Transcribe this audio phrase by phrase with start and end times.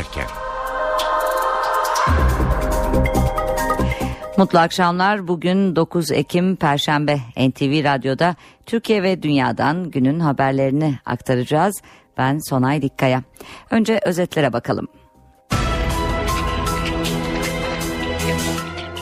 [0.00, 0.26] dönerken.
[4.36, 5.28] Mutlu akşamlar.
[5.28, 8.36] Bugün 9 Ekim Perşembe NTV Radyo'da
[8.66, 11.82] Türkiye ve Dünya'dan günün haberlerini aktaracağız.
[12.18, 13.22] Ben Sonay Dikkaya.
[13.70, 14.88] Önce özetlere bakalım.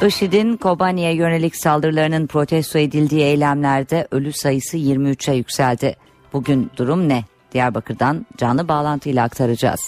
[0.07, 5.97] IŞİD'in Kobani'ye yönelik saldırılarının protesto edildiği eylemlerde ölü sayısı 23'e yükseldi.
[6.33, 7.25] Bugün durum ne?
[7.53, 9.81] Diyarbakır'dan canlı bağlantıyla aktaracağız.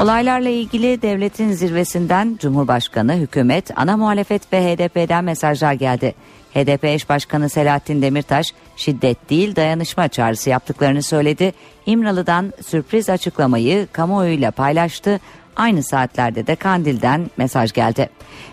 [0.00, 6.14] Olaylarla ilgili devletin zirvesinden Cumhurbaşkanı, hükümet, ana muhalefet ve HDP'den mesajlar geldi.
[6.54, 8.46] HDP eş başkanı Selahattin Demirtaş
[8.76, 11.52] şiddet değil dayanışma çağrısı yaptıklarını söyledi.
[11.86, 15.20] İmralı'dan sürpriz açıklamayı kamuoyuyla paylaştı.
[15.56, 18.08] Aynı saatlerde de Kandil'den mesaj geldi.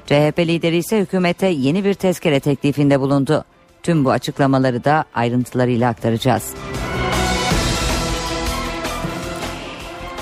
[0.06, 3.46] CHP lideri ise hükümete yeni bir tezkere teklifinde bulundu.
[3.84, 6.54] Tüm bu açıklamaları da ayrıntılarıyla aktaracağız.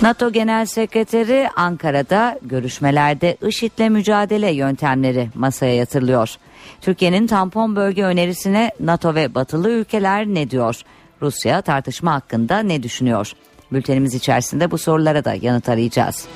[0.01, 6.35] NATO Genel Sekreteri Ankara'da görüşmelerde IŞİD'le mücadele yöntemleri masaya yatırılıyor.
[6.81, 10.81] Türkiye'nin tampon bölge önerisine NATO ve batılı ülkeler ne diyor?
[11.21, 13.31] Rusya tartışma hakkında ne düşünüyor?
[13.71, 16.27] Bültenimiz içerisinde bu sorulara da yanıt arayacağız.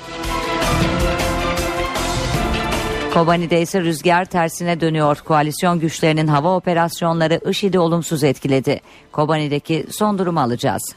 [3.14, 5.18] Kobani'de ise rüzgar tersine dönüyor.
[5.24, 8.80] Koalisyon güçlerinin hava operasyonları IŞİD'i olumsuz etkiledi.
[9.12, 10.94] Kobani'deki son durumu alacağız.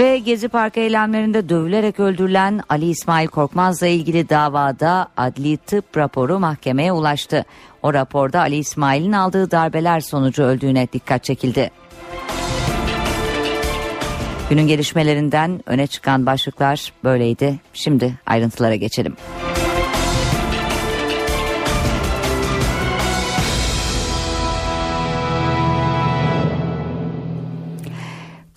[0.00, 6.92] Ve Gezi Parkı eylemlerinde dövülerek öldürülen Ali İsmail Korkmaz'la ilgili davada adli tıp raporu mahkemeye
[6.92, 7.44] ulaştı.
[7.82, 11.70] O raporda Ali İsmail'in aldığı darbeler sonucu öldüğüne dikkat çekildi.
[14.50, 17.60] Günün gelişmelerinden öne çıkan başlıklar böyleydi.
[17.72, 19.16] Şimdi ayrıntılara geçelim.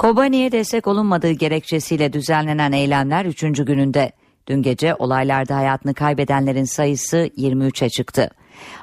[0.03, 3.41] Kobani'ye destek olunmadığı gerekçesiyle düzenlenen eylemler 3.
[3.41, 4.11] gününde.
[4.47, 8.29] Dün gece olaylarda hayatını kaybedenlerin sayısı 23'e çıktı.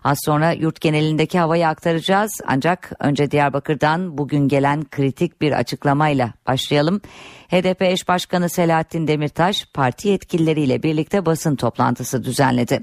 [0.05, 7.01] Az sonra yurt genelindeki havayı aktaracağız ancak önce Diyarbakır'dan bugün gelen kritik bir açıklamayla başlayalım.
[7.49, 12.81] HDP eş başkanı Selahattin Demirtaş parti yetkilileriyle birlikte basın toplantısı düzenledi.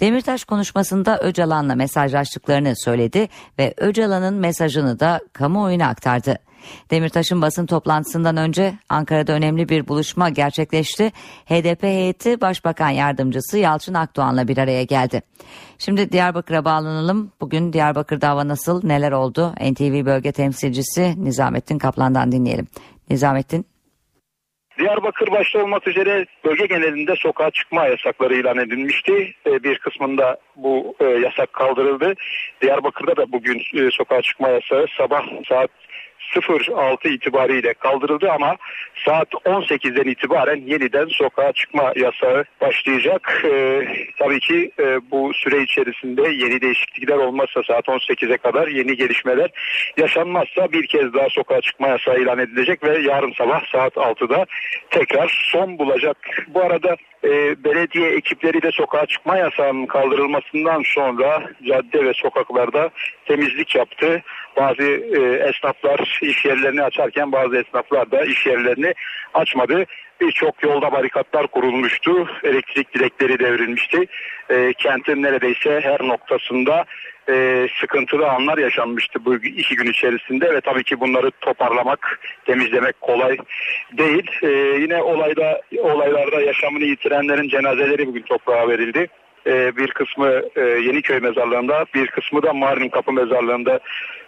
[0.00, 3.28] Demirtaş konuşmasında Öcalan'la mesajlaştıklarını söyledi
[3.58, 6.47] ve Öcalan'ın mesajını da kamuoyuna aktardı.
[6.90, 11.12] Demirtaş'ın basın toplantısından önce Ankara'da önemli bir buluşma gerçekleşti.
[11.46, 15.22] HDP heyeti Başbakan Yardımcısı Yalçın Akdoğan'la bir araya geldi.
[15.78, 17.32] Şimdi Diyarbakır'a bağlanalım.
[17.40, 19.54] Bugün Diyarbakır'da hava nasıl, neler oldu?
[19.60, 22.66] NTV bölge temsilcisi Nizamettin Kaplan'dan dinleyelim.
[23.10, 23.66] Nizamettin.
[24.78, 29.32] Diyarbakır başta olmak üzere bölge genelinde sokağa çıkma yasakları ilan edilmişti.
[29.46, 32.14] Ee, bir kısmında bu e, yasak kaldırıldı.
[32.62, 35.70] Diyarbakır'da da bugün e, sokağa çıkma yasağı sabah saat
[36.36, 38.56] 06 itibariyle kaldırıldı ama
[39.04, 43.42] saat 18'den itibaren yeniden sokağa çıkma yasağı başlayacak.
[43.44, 49.50] Ee, tabii ki e, bu süre içerisinde yeni değişiklikler olmazsa saat 18'e kadar yeni gelişmeler
[49.96, 54.46] yaşanmazsa bir kez daha sokağa çıkma yasağı ilan edilecek ve yarın sabah saat 6'da
[54.90, 56.16] tekrar son bulacak.
[56.48, 62.90] Bu arada e, belediye ekipleri de sokağa çıkma yasağının kaldırılmasından sonra cadde ve sokaklarda
[63.26, 64.22] temizlik yaptı.
[64.60, 68.94] Bazı e, esnaflar iş yerlerini açarken bazı esnaflar da iş yerlerini
[69.34, 69.84] açmadı.
[70.20, 72.28] Birçok yolda barikatlar kurulmuştu.
[72.44, 74.06] Elektrik direkleri devrilmişti.
[74.50, 76.84] E, kentin neredeyse her noktasında
[77.30, 83.36] e, sıkıntılı anlar yaşanmıştı bu iki gün içerisinde ve tabii ki bunları toparlamak, temizlemek kolay
[83.92, 84.30] değil.
[84.42, 84.48] E,
[84.80, 89.08] yine olayda olaylarda yaşamını yitirenlerin cenazeleri bugün toprağa verildi.
[89.46, 93.80] E, bir kısmı e, Yeniköy mezarlığında, bir kısmı da Mardin Kapı mezarlığında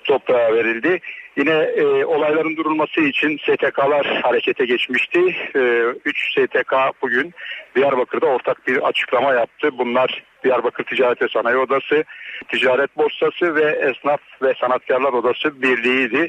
[0.04, 1.00] toprağa verildi.
[1.36, 5.20] Yine e, olayların durulması için STK'lar harekete geçmişti.
[5.56, 5.60] E,
[6.04, 6.72] 3 STK
[7.02, 7.32] bugün
[7.76, 9.70] Diyarbakır'da ortak bir açıklama yaptı.
[9.78, 12.04] Bunlar Diyarbakır Ticaret ve Sanayi Odası,
[12.48, 16.28] Ticaret Borsası ve Esnaf ve Sanatkarlar Odası birliğiydi.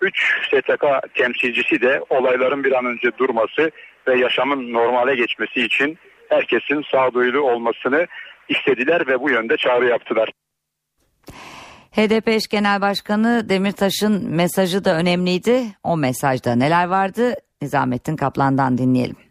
[0.00, 0.84] 3 STK
[1.14, 3.70] temsilcisi de olayların bir an önce durması
[4.08, 8.06] ve yaşamın normale geçmesi için herkesin sağduyulu olmasını
[8.48, 10.30] istediler ve bu yönde çağrı yaptılar.
[11.92, 15.62] HDP eş genel başkanı Demirtaş'ın mesajı da önemliydi.
[15.82, 17.34] O mesajda neler vardı?
[17.62, 19.25] Nizamettin Kaplan'dan dinleyelim.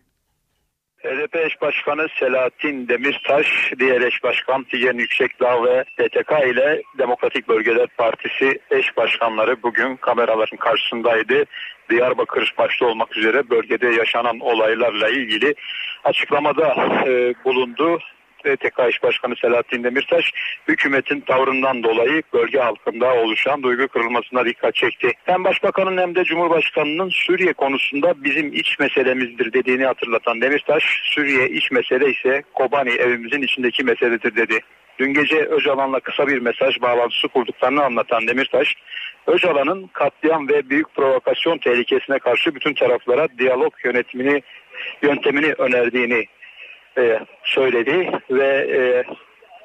[1.05, 7.87] HDP eş başkanı Selahattin Demirtaş, diğer eş başkan Tijen Yüksekdağ ve DTK ile Demokratik Bölgeler
[7.97, 11.45] Partisi eş başkanları bugün kameraların karşısındaydı.
[11.89, 15.55] Diyarbakır başta olmak üzere bölgede yaşanan olaylarla ilgili
[16.03, 16.75] açıklamada
[17.07, 17.99] e, bulundu.
[18.45, 20.31] E, TK İş Başkanı Selahattin Demirtaş
[20.67, 25.11] hükümetin tavrından dolayı bölge halkında oluşan duygu kırılmasına dikkat çekti.
[25.25, 31.71] Hem Başbakanın hem de Cumhurbaşkanının Suriye konusunda bizim iç meselemizdir dediğini hatırlatan Demirtaş, Suriye iç
[31.71, 34.59] mesele ise Kobani evimizin içindeki meseledir dedi.
[34.99, 38.75] Dün gece Öcalan'la kısa bir mesaj bağlantısı kurduklarını anlatan Demirtaş,
[39.27, 44.41] Öcalan'ın katliam ve büyük provokasyon tehlikesine karşı bütün taraflara diyalog yönetimini
[45.01, 46.25] yöntemini önerdiğini
[46.97, 49.03] e, söyledi ve e,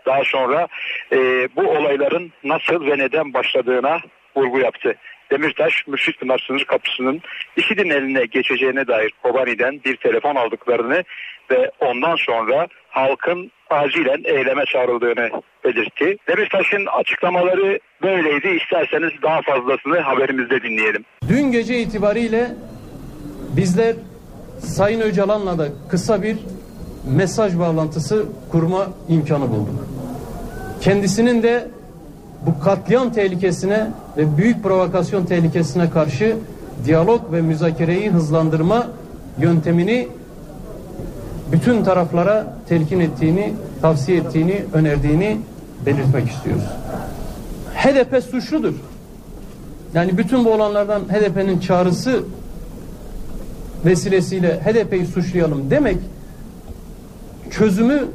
[0.06, 0.68] daha sonra
[1.12, 4.00] e, bu olayların nasıl ve neden başladığına
[4.36, 4.94] vurgu yaptı.
[5.30, 7.20] Demirtaş, Mürşit Pınar sınır kapısının
[7.56, 11.04] IŞİD'in eline geçeceğine dair Kobani'den bir telefon aldıklarını
[11.50, 15.30] ve ondan sonra halkın acilen eyleme çağrıldığını
[15.64, 16.16] belirtti.
[16.28, 18.48] Demirtaş'ın açıklamaları böyleydi.
[18.48, 21.04] İsterseniz daha fazlasını haberimizde dinleyelim.
[21.28, 22.46] Dün gece itibariyle
[23.56, 23.94] bizler
[24.58, 26.36] Sayın Öcalan'la da kısa bir
[27.04, 29.86] mesaj bağlantısı kurma imkanı bulduk.
[30.80, 31.68] Kendisinin de
[32.46, 33.86] bu katliam tehlikesine
[34.16, 36.36] ve büyük provokasyon tehlikesine karşı
[36.84, 38.86] diyalog ve müzakereyi hızlandırma
[39.38, 40.08] yöntemini
[41.52, 43.52] bütün taraflara telkin ettiğini,
[43.82, 45.40] tavsiye ettiğini, önerdiğini
[45.86, 46.64] belirtmek istiyoruz.
[47.74, 48.74] HDP suçludur.
[49.94, 52.22] Yani bütün bu olanlardan HDP'nin çağrısı
[53.84, 55.98] vesilesiyle HDP'yi suçlayalım demek
[57.50, 58.08] çözümü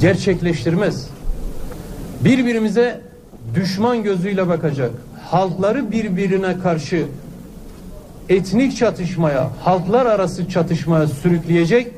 [0.00, 1.06] gerçekleştirmez.
[2.24, 3.00] Birbirimize
[3.54, 4.90] düşman gözüyle bakacak,
[5.24, 7.06] halkları birbirine karşı
[8.28, 11.92] etnik çatışmaya, halklar arası çatışmaya sürükleyecek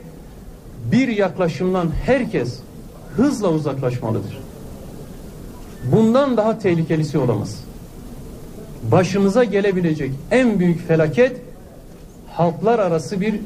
[0.92, 2.58] bir yaklaşımdan herkes
[3.16, 4.38] hızla uzaklaşmalıdır.
[5.92, 7.64] Bundan daha tehlikelisi olamaz.
[8.90, 11.40] Başımıza gelebilecek en büyük felaket
[12.32, 13.40] halklar arası bir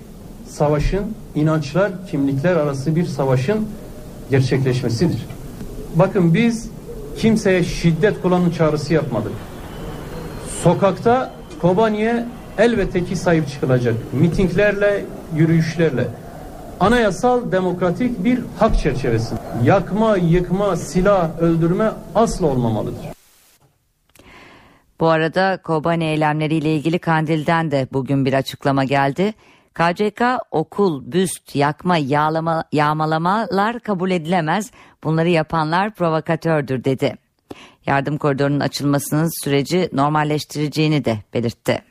[0.48, 3.68] savaşın, inançlar, kimlikler arası bir savaşın
[4.30, 5.26] gerçekleşmesidir.
[5.94, 6.70] Bakın biz
[7.18, 9.32] kimseye şiddet kullanın çağrısı yapmadık.
[10.62, 12.24] Sokakta Kobani'ye
[12.58, 13.94] elbette ki sahip çıkılacak.
[14.12, 15.04] Mitinglerle,
[15.36, 16.08] yürüyüşlerle.
[16.80, 19.34] Anayasal demokratik bir hak çerçevesi.
[19.64, 23.16] Yakma, yıkma, silah, öldürme asla olmamalıdır.
[25.00, 29.34] Bu arada Kobani eylemleriyle ilgili Kandil'den de bugün bir açıklama geldi.
[29.76, 34.70] KCK okul, büst, yakma, yağlama, yağmalamalar kabul edilemez.
[35.04, 37.14] Bunları yapanlar provokatördür dedi.
[37.86, 41.82] Yardım koridorunun açılmasının süreci normalleştireceğini de belirtti.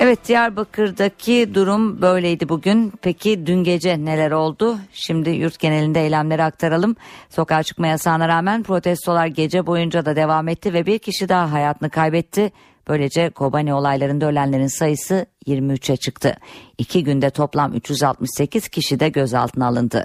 [0.00, 2.92] Evet Diyarbakır'daki durum böyleydi bugün.
[3.02, 4.78] Peki dün gece neler oldu?
[4.92, 6.96] Şimdi yurt genelinde eylemleri aktaralım.
[7.30, 11.90] Sokağa çıkma yasağına rağmen protestolar gece boyunca da devam etti ve bir kişi daha hayatını
[11.90, 12.52] kaybetti.
[12.88, 16.36] Böylece Kobani olaylarında ölenlerin sayısı 23'e çıktı.
[16.78, 20.04] İki günde toplam 368 kişi de gözaltına alındı.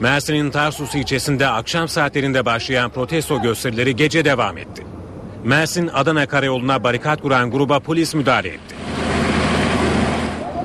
[0.00, 4.97] Mersin'in Tarsus ilçesinde akşam saatlerinde başlayan protesto gösterileri gece devam etti.
[5.44, 8.74] Mersin Adana Karayolu'na barikat kuran gruba polis müdahale etti.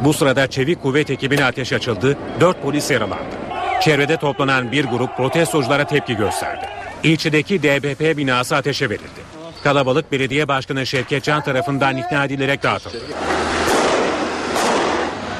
[0.01, 3.35] Bu sırada çevik kuvvet ekibine ateş açıldı, dört polis yaralandı.
[3.81, 6.65] Çevrede toplanan bir grup protestoculara tepki gösterdi.
[7.03, 9.23] İlçedeki DBP binası ateşe verildi.
[9.63, 12.97] Kalabalık belediye başkanı Şevket Can tarafından ikna edilerek dağıtıldı.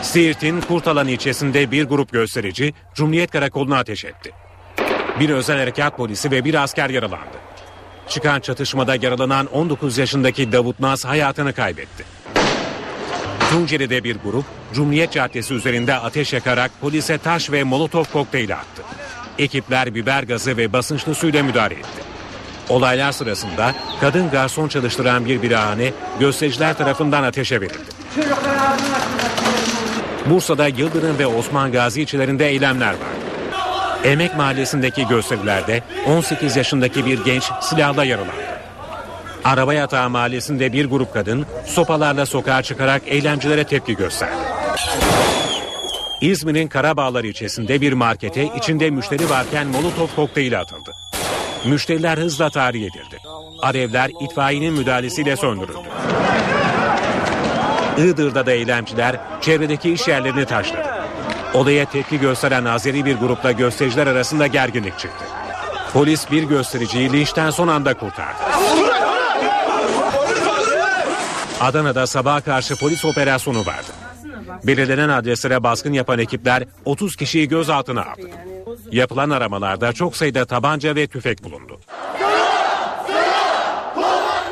[0.01, 4.31] Siirt'in Kurtalan ilçesinde bir grup gösterici Cumhuriyet Karakolu'na ateş etti.
[5.19, 7.52] Bir özel harekat polisi ve bir asker yaralandı.
[8.10, 12.05] Çıkan çatışmada yaralanan 19 yaşındaki Davut Naz hayatını kaybetti.
[13.50, 18.83] Tunceli'de bir grup Cumhuriyet Caddesi üzerinde ateş yakarak polise taş ve molotof kokteyli attı.
[19.39, 22.03] Ekipler biber gazı ve basınçlı suyla müdahale etti.
[22.69, 27.77] Olaylar sırasında kadın garson çalıştıran bir birahane göstericiler tarafından ateşe verildi.
[30.25, 33.33] Bursa'da Yıldırım ve Osman Gazi ilçelerinde eylemler var.
[34.03, 38.53] Emek Mahallesi'ndeki gösterilerde 18 yaşındaki bir genç silahla yaralandı.
[39.43, 44.36] Araba Yatağı Mahallesi'nde bir grup kadın sopalarla sokağa çıkarak eylemcilere tepki gösterdi.
[46.22, 50.91] İzmir'in Karabağlar ilçesinde bir markete içinde müşteri varken molotof kokteyli atıldı.
[51.65, 53.17] Müşteriler hızla tahliye edildi.
[53.62, 55.77] Alevler itfaiyenin müdahalesiyle söndürüldü.
[57.98, 60.92] Iğdır'da da eylemciler çevredeki iş yerlerini taşladı.
[61.53, 65.25] Olaya tepki gösteren Azeri bir grupla göstericiler arasında gerginlik çıktı.
[65.93, 68.39] Polis bir göstericiyi linçten son anda kurtardı.
[71.62, 73.91] Adana'da sabaha karşı polis operasyonu vardı.
[74.63, 78.29] Belirlenen adreslere baskın yapan ekipler 30 kişiyi gözaltına aldı.
[78.91, 81.79] Yapılan aramalarda çok sayıda tabanca ve tüfek bulundu.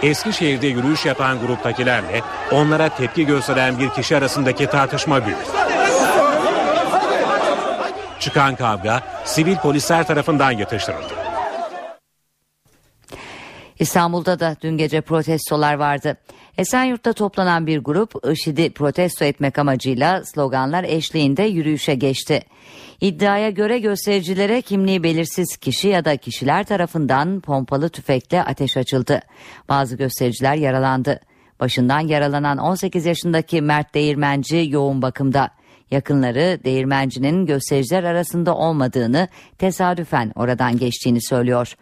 [0.04, 5.71] Eskişehir'de yürüyüş yapan gruptakilerle onlara tepki gösteren bir kişi arasındaki tartışma büyüdü.
[8.22, 11.14] Çıkan kavga sivil polisler tarafından yatıştırıldı.
[13.80, 16.18] İstanbul'da da dün gece protestolar vardı.
[16.58, 22.42] Esenyurt'ta toplanan bir grup IŞİD'i protesto etmek amacıyla sloganlar eşliğinde yürüyüşe geçti.
[23.02, 29.22] İddiaya göre göstericilere kimliği belirsiz kişi ya da kişiler tarafından pompalı tüfekle ateş açıldı.
[29.70, 31.20] Bazı göstericiler yaralandı.
[31.60, 35.61] Başından yaralanan 18 yaşındaki Mert Değirmenci yoğun bakımda.
[35.92, 41.76] Yakınları değirmencinin göstericiler arasında olmadığını tesadüfen oradan geçtiğini söylüyor.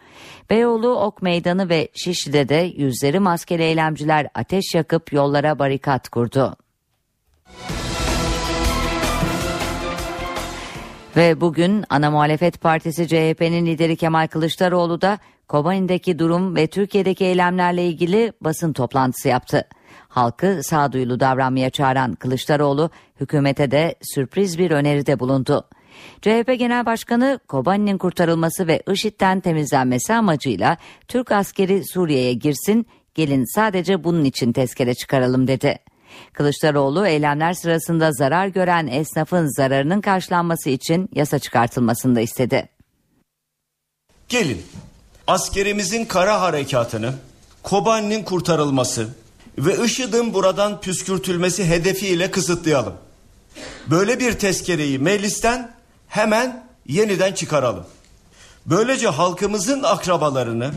[0.50, 6.56] Beyoğlu Ok Meydanı ve Şişli'de de yüzleri maskeli eylemciler ateş yakıp yollara barikat kurdu.
[11.16, 17.86] Ve bugün ana muhalefet partisi CHP'nin lideri Kemal Kılıçdaroğlu da Kobani'deki durum ve Türkiye'deki eylemlerle
[17.86, 19.64] ilgili basın toplantısı yaptı.
[20.10, 22.90] Halkı sağduyulu davranmaya çağıran Kılıçdaroğlu
[23.20, 25.68] hükümete de sürpriz bir öneride bulundu.
[26.22, 30.76] CHP Genel Başkanı Kobani'nin kurtarılması ve IŞİD'den temizlenmesi amacıyla
[31.08, 35.78] Türk askeri Suriye'ye girsin, gelin sadece bunun için tezkere çıkaralım dedi.
[36.32, 42.68] Kılıçdaroğlu eylemler sırasında zarar gören esnafın zararının karşılanması için yasa çıkartılmasını da istedi.
[44.28, 44.62] Gelin
[45.26, 47.14] askerimizin kara harekatını,
[47.62, 49.08] Kobani'nin kurtarılması
[49.58, 52.94] ve IŞİD'in buradan püskürtülmesi hedefiyle kısıtlayalım.
[53.86, 55.74] Böyle bir tezkereyi meclisten
[56.08, 57.84] hemen yeniden çıkaralım.
[58.66, 60.70] Böylece halkımızın akrabalarını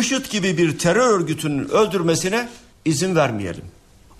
[0.00, 2.48] IŞİD gibi bir terör örgütünün öldürmesine
[2.84, 3.64] izin vermeyelim.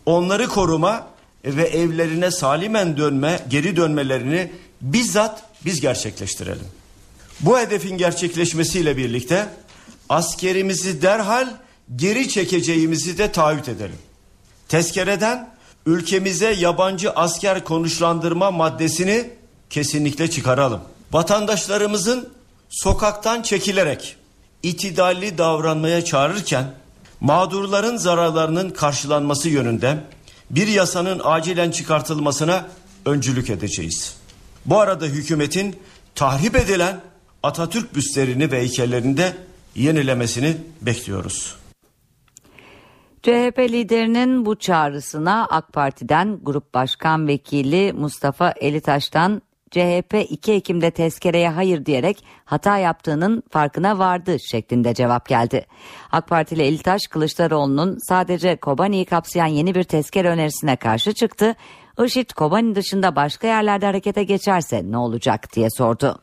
[0.07, 1.07] Onları koruma
[1.45, 6.67] ve evlerine salimen dönme, geri dönmelerini bizzat biz gerçekleştirelim.
[7.41, 9.49] Bu hedefin gerçekleşmesiyle birlikte
[10.09, 11.49] askerimizi derhal
[11.97, 13.99] geri çekeceğimizi de taahhüt edelim.
[14.69, 15.55] Tezkereden
[15.87, 19.31] ülkemize yabancı asker konuşlandırma maddesini
[19.71, 20.81] kesinlikle çıkaralım.
[21.12, 22.29] Vatandaşlarımızın
[22.69, 24.17] sokaktan çekilerek
[24.62, 26.75] itidalli davranmaya çağırırken
[27.21, 29.99] mağdurların zararlarının karşılanması yönünde
[30.50, 32.67] bir yasanın acilen çıkartılmasına
[33.07, 34.14] öncülük edeceğiz.
[34.67, 35.76] Bu arada hükümetin
[36.14, 37.00] tahrip edilen
[37.43, 39.37] Atatürk büstlerini ve heykellerini de
[39.75, 41.55] yenilemesini bekliyoruz.
[43.25, 51.50] CHP liderinin bu çağrısına AK Parti'den Grup Başkan Vekili Mustafa Elitaş'tan CHP 2 Ekim'de tezkereye
[51.50, 55.66] hayır diyerek hata yaptığının farkına vardı şeklinde cevap geldi.
[56.12, 61.54] AK Partili Elitaş Kılıçdaroğlu'nun sadece Kobani'yi kapsayan yeni bir tezkere önerisine karşı çıktı.
[62.04, 66.19] IŞİD Kobani dışında başka yerlerde harekete geçerse ne olacak diye sordu.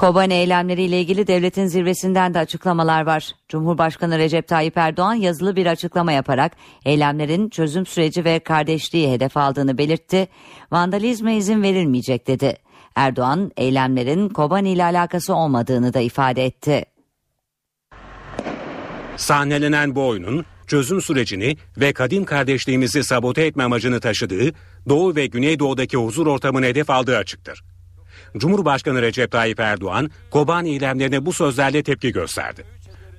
[0.00, 3.32] Kobani eylemleriyle ilgili devletin zirvesinden de açıklamalar var.
[3.48, 6.52] Cumhurbaşkanı Recep Tayyip Erdoğan yazılı bir açıklama yaparak
[6.84, 10.28] eylemlerin çözüm süreci ve kardeşliği hedef aldığını belirtti.
[10.72, 12.56] Vandalizme izin verilmeyecek dedi.
[12.94, 16.84] Erdoğan eylemlerin Kobani ile alakası olmadığını da ifade etti.
[19.16, 24.52] Sahnelenen bu oyunun çözüm sürecini ve kadim kardeşliğimizi sabote etme amacını taşıdığı
[24.88, 27.69] Doğu ve Güneydoğu'daki huzur ortamını hedef aldığı açıktır.
[28.36, 32.64] Cumhurbaşkanı Recep Tayyip Erdoğan, Kobani eylemlerine bu sözlerle tepki gösterdi.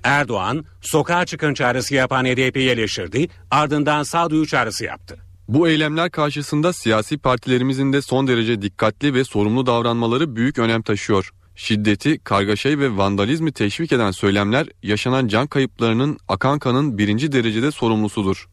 [0.04, 5.18] Erdoğan, sokağa çıkın çağrısı yapan HDP'yi eleştirdi, ardından sağduyu çağrısı yaptı.
[5.48, 11.32] Bu eylemler karşısında siyasi partilerimizin de son derece dikkatli ve sorumlu davranmaları büyük önem taşıyor.
[11.56, 18.48] Şiddeti, kargaşayı ve vandalizmi teşvik eden söylemler yaşanan can kayıplarının akan kanın birinci derecede sorumlusudur.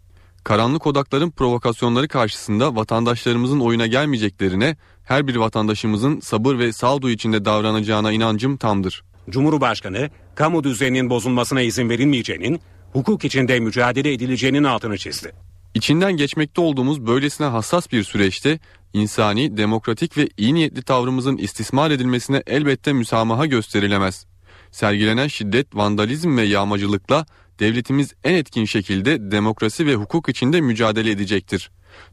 [0.48, 8.12] Karanlık odakların provokasyonları karşısında vatandaşlarımızın oyuna gelmeyeceklerine, her bir vatandaşımızın sabır ve sağduyu içinde davranacağına
[8.12, 9.04] inancım tamdır.
[9.30, 12.60] Cumhurbaşkanı, kamu düzeninin bozulmasına izin verilmeyeceğinin,
[12.92, 15.32] hukuk içinde mücadele edileceğinin altını çizdi.
[15.74, 18.58] İçinden geçmekte olduğumuz böylesine hassas bir süreçte
[18.92, 24.26] insani, demokratik ve iyi niyetli tavrımızın istismar edilmesine elbette müsamaha gösterilemez.
[24.70, 27.26] Sergilenen şiddet, vandalizm ve yağmacılıkla
[27.58, 31.70] devletimiz en etkin şekilde demokrasi ve hukuk içinde mücadele edecektir.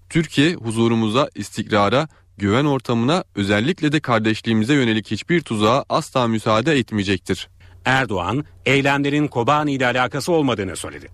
[0.10, 7.50] Türkiye huzurumuza, istikrara, güven ortamına özellikle de kardeşliğimize yönelik hiçbir tuzağa asla müsaade etmeyecektir.
[7.86, 11.08] Erdoğan, eylemlerin Kobani ile alakası olmadığını söyledi.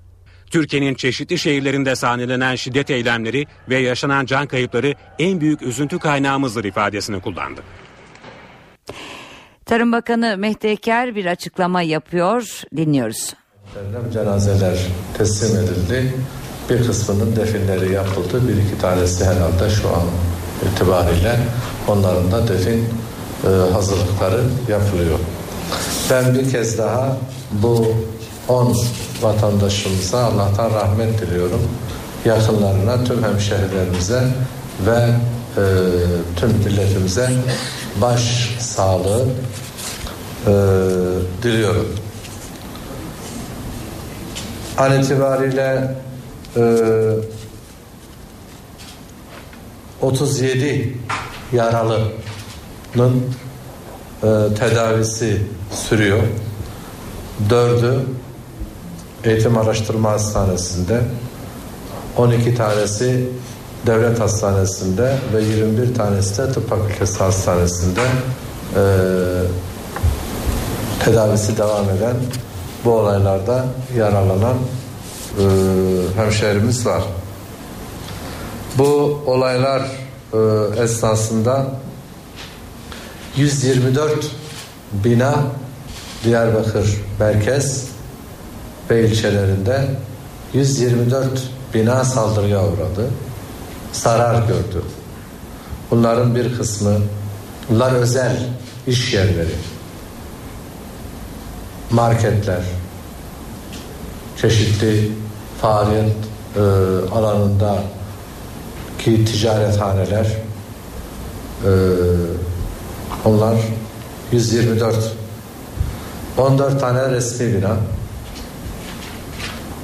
[0.51, 7.21] Türkiye'nin çeşitli şehirlerinde sahnelenen şiddet eylemleri ve yaşanan can kayıpları en büyük üzüntü kaynağımızdır ifadesini
[7.21, 7.61] kullandı.
[9.65, 12.61] Tarım Bakanı Mehdi Eker bir açıklama yapıyor.
[12.77, 13.33] Dinliyoruz.
[14.13, 14.77] Cenazeler
[15.17, 16.13] teslim edildi.
[16.69, 18.47] Bir kısmının definleri yapıldı.
[18.47, 20.03] Bir iki tanesi herhalde şu an
[20.71, 21.39] itibariyle
[21.87, 22.85] onların da defin
[23.43, 25.19] e, hazırlıkları yapılıyor.
[26.09, 27.17] Ben bir kez daha
[27.51, 27.85] bu
[28.47, 28.77] 10
[29.21, 31.61] vatandaşımıza Allah'tan rahmet diliyorum.
[32.25, 34.23] Yakınlarına, tüm hemşehrilerimize
[34.85, 35.09] ve
[35.57, 35.63] e,
[36.35, 37.29] tüm milletimize
[38.01, 39.25] baş sağlığı
[40.47, 40.53] e,
[41.43, 41.87] diliyorum.
[44.77, 45.95] An itibariyle
[46.57, 46.61] e,
[50.01, 50.97] 37
[51.53, 53.23] yaralının
[54.23, 54.27] e,
[54.59, 56.23] tedavisi sürüyor.
[57.49, 58.05] Dördü
[59.23, 61.01] Eğitim Araştırma Hastanesi'nde
[62.17, 63.29] 12 tanesi
[63.87, 68.01] devlet hastanesinde ve 21 tanesi de tıp fakültesi hastanesinde
[68.75, 68.83] e,
[71.05, 72.15] tedavisi devam eden
[72.85, 73.65] bu olaylarda
[73.97, 74.57] yaralanan
[75.39, 75.43] e,
[76.15, 77.03] hemşehrimiz var.
[78.77, 79.81] Bu olaylar
[80.33, 80.37] e,
[80.83, 81.65] esnasında
[83.37, 84.31] 124
[84.93, 85.35] bina
[86.23, 87.87] Diyarbakır merkez
[88.89, 89.87] ve ilçelerinde
[90.53, 91.27] 124
[91.73, 93.09] bina saldırıya uğradı.
[93.93, 94.83] Zarar gördü.
[95.91, 96.93] Bunların bir kısmı
[97.69, 98.37] bunlar özel
[98.87, 99.55] iş yerleri,
[101.91, 102.61] marketler,
[104.41, 105.11] çeşitli
[105.61, 106.15] faaliyet
[106.55, 106.59] e,
[107.11, 107.83] alanında
[108.99, 110.25] ki ticarethaneler
[111.65, 111.71] e,
[113.25, 113.55] onlar
[114.31, 114.95] 124
[116.37, 117.77] 14 tane resmi bina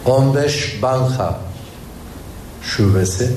[0.06, 1.40] 15 banka
[2.62, 3.32] şubesi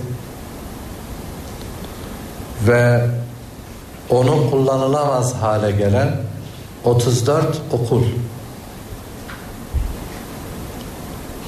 [2.66, 3.06] ve
[4.10, 6.16] onun kullanılamaz hale gelen
[6.84, 8.02] 34 okul.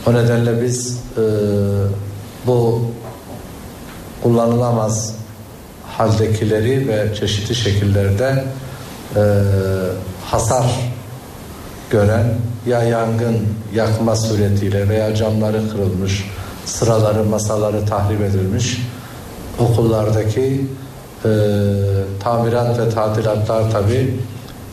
[0.06, 1.22] O nedenle biz e,
[2.46, 2.82] bu
[4.22, 5.14] kullanılamaz
[5.86, 8.44] haldekileri ve çeşitli şekillerde
[9.16, 9.22] e,
[10.24, 10.66] hasar
[11.90, 12.34] gören
[12.66, 13.38] ya yangın
[13.74, 16.24] yakma suretiyle veya camları kırılmış,
[16.64, 18.78] sıraları, masaları tahrip edilmiş
[19.58, 20.66] okullardaki
[21.24, 21.30] e,
[22.20, 24.20] tamirat ve tadilatlar tabi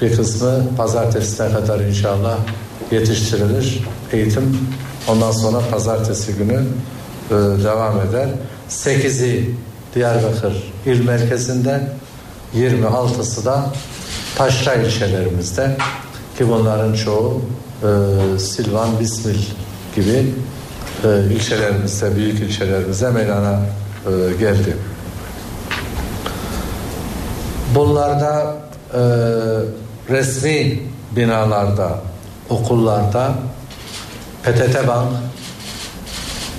[0.01, 2.37] bir kısmı pazartesine kadar inşallah
[2.91, 3.83] yetiştirilir.
[4.11, 4.57] Eğitim
[5.09, 6.63] ondan sonra pazartesi günü
[7.29, 8.29] e, devam eder.
[8.69, 9.55] 8'i
[9.95, 11.81] Diyarbakır il merkezinde
[12.55, 13.65] 26'sı da
[14.35, 15.77] taşra ilçelerimizde
[16.37, 17.41] ki bunların çoğu
[17.83, 19.39] e, Silvan, Bismil
[19.95, 20.33] gibi
[21.03, 23.59] e, ilçelerimizde, büyük ilçelerimizde meydana
[24.05, 24.77] e, geldi.
[27.75, 28.55] Bunlarda
[28.93, 28.99] e,
[30.09, 30.79] resmi
[31.15, 31.99] binalarda,
[32.49, 33.33] okullarda
[34.43, 35.11] PTT Bank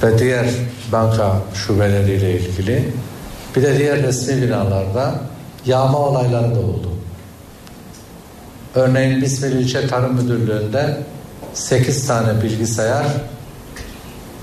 [0.02, 0.46] ve diğer
[0.92, 2.92] banka şubeleriyle ilgili
[3.56, 5.14] bir de diğer resmi binalarda
[5.66, 6.90] yağma olayları da oldu.
[8.74, 10.96] Örneğin Bismil İlçe Tarım Müdürlüğü'nde
[11.54, 13.06] 8 tane bilgisayar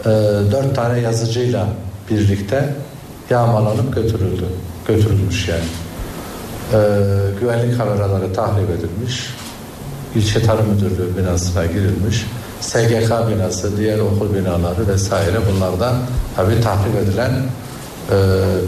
[0.06, 1.68] 4 tane yazıcıyla
[2.10, 2.76] birlikte
[3.30, 4.46] yağmalanıp götürüldü.
[4.88, 5.64] Götürülmüş yani.
[7.40, 9.30] Güvenlik kameraları tahrip edilmiş.
[10.16, 12.26] İlçe Tarım Müdürlüğü binasına girilmiş.
[12.62, 15.96] SGK binası, diğer okul binaları vesaire bunlardan
[16.36, 17.32] tabi tahrip edilen
[18.12, 18.16] e,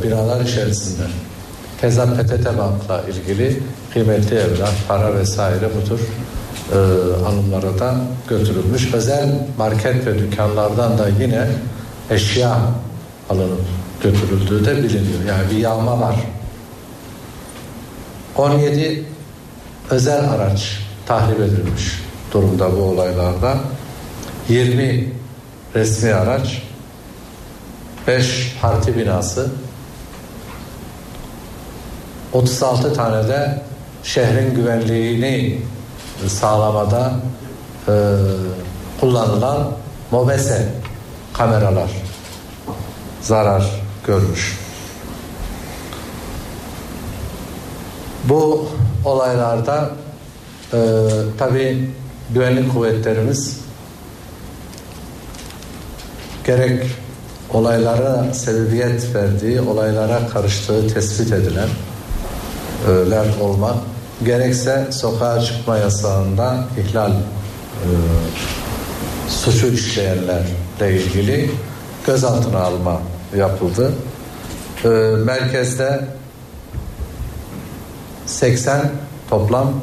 [0.04, 1.04] binalar içerisinde.
[1.82, 6.78] Keza PTT Bank'la ilgili kıymetli evrak, para vesaire bu tür e,
[7.26, 7.96] alımlara da
[8.30, 8.94] götürülmüş.
[8.94, 11.48] Özel market ve dükkanlardan da yine
[12.10, 12.58] eşya
[13.30, 13.62] alınıp
[14.04, 15.20] götürüldüğü de biliniyor.
[15.28, 16.16] Yani bir yağma var.
[18.38, 19.06] 17
[19.90, 22.02] özel araç tahrip edilmiş
[22.34, 23.58] durumda bu olaylarda.
[24.50, 25.14] 20
[25.76, 26.62] resmi araç
[28.08, 29.52] 5 parti binası
[32.34, 33.62] 36 tane de
[34.04, 35.62] şehrin güvenliğini
[36.28, 37.14] sağlamada
[37.88, 37.94] e,
[39.00, 39.72] kullanılan
[40.12, 40.70] mobese
[41.34, 41.90] kameralar
[43.22, 43.64] zarar
[44.08, 44.60] görmüş.
[48.24, 48.70] Bu
[49.06, 49.90] olaylarda
[50.74, 50.78] e,
[51.38, 51.90] tabi
[52.34, 53.69] güvenlik kuvvetlerimiz
[56.46, 56.86] gerek
[57.54, 61.70] olaylara sebebiyet verdiği, olaylara karıştığı tespit edilen
[62.88, 63.76] ler olmak
[64.26, 67.90] gerekse sokağa çıkma yasağında ihlal e,
[69.30, 71.52] suçu işleyenlerle ilgili
[72.08, 73.02] gözaltına alma
[73.38, 73.92] yapıldı.
[74.86, 74.88] E,
[75.26, 76.02] merkezde
[78.26, 78.92] 80
[79.30, 79.74] toplam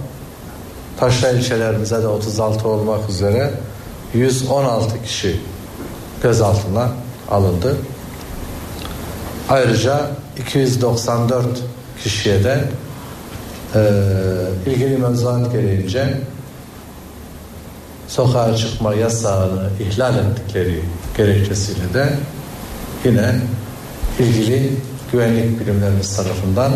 [1.01, 3.51] taşra ilçelerimize de 36 olmak üzere
[4.15, 5.41] 116 kişi
[6.23, 6.91] gözaltına
[7.31, 7.77] alındı.
[9.49, 11.47] Ayrıca 294
[12.03, 12.65] kişiye de
[13.75, 13.81] e,
[14.67, 16.21] ilgili mevzuat gereğince
[18.09, 20.83] sokağa çıkma yasağını ihlal ettikleri
[21.17, 22.13] gerekçesiyle de
[23.05, 23.41] yine
[24.19, 24.73] ilgili
[25.13, 26.73] güvenlik birimlerimiz tarafından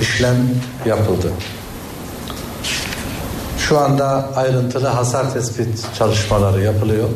[0.00, 0.36] işlem
[0.86, 1.30] yapıldı.
[3.58, 7.08] Şu anda ayrıntılı hasar tespit çalışmaları yapılıyor.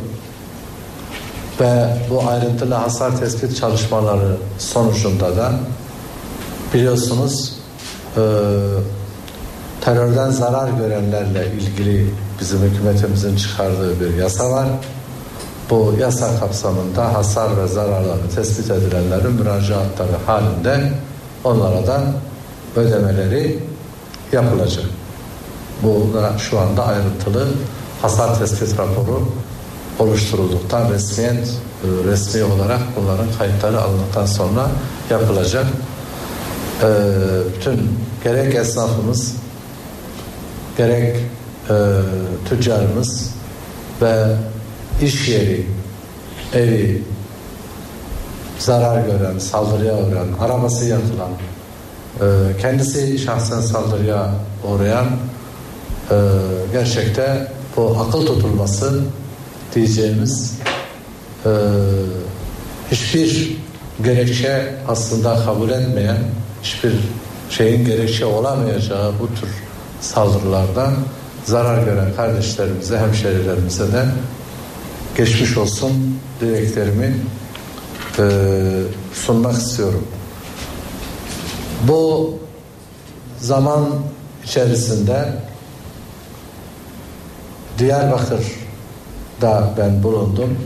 [1.63, 5.53] Ve bu ayrıntılı hasar tespit çalışmaları sonucunda da
[6.75, 7.57] biliyorsunuz
[8.17, 8.23] e,
[9.81, 14.69] terörden zarar görenlerle ilgili bizim hükümetimizin çıkardığı bir yasa var.
[15.71, 20.93] Bu yasa kapsamında hasar ve zararları tespit edilenlerin müracaatları halinde
[21.45, 22.03] onlara da
[22.77, 23.59] ödemeleri
[24.33, 24.85] yapılacak.
[25.83, 26.07] Bu
[26.39, 27.49] şu anda ayrıntılı
[28.03, 29.29] hasar tespit raporu
[29.99, 34.71] oluşturulduktan resmiyet e, resmi olarak bunların kayıtları alındıktan sonra
[35.11, 35.67] yapılacak.
[36.83, 36.89] E,
[37.57, 39.35] bütün gerek esnafımız
[40.77, 41.17] gerek
[41.71, 41.75] e,
[42.49, 43.31] tüccarımız
[44.03, 44.37] ve
[45.03, 45.67] iş yeri,
[46.55, 47.03] evi
[48.59, 51.31] zarar gören, saldırıya uğrayan, arabası yakılan,
[52.61, 54.31] kendisi şahsen saldırıya
[54.65, 55.07] uğrayan
[56.73, 59.03] gerçekte bu akıl tutulması
[59.75, 60.59] diyeceğimiz
[61.47, 61.51] e,
[62.91, 63.57] hiçbir
[64.05, 66.19] gerekçe aslında kabul etmeyen
[66.63, 66.93] hiçbir
[67.51, 69.49] şeyin gerekçe olamayacağı bu tür
[70.01, 70.95] saldırılardan
[71.45, 74.05] zarar gören kardeşlerimize, hemşerilerimize de
[75.17, 77.17] geçmiş olsun dileklerimi
[78.19, 78.23] e,
[79.15, 80.07] sunmak istiyorum.
[81.89, 82.35] Bu
[83.41, 83.89] zaman
[84.45, 85.33] içerisinde
[89.43, 90.59] Diyarbakır'da ben bulundum.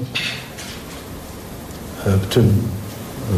[2.07, 3.35] E, bütün e,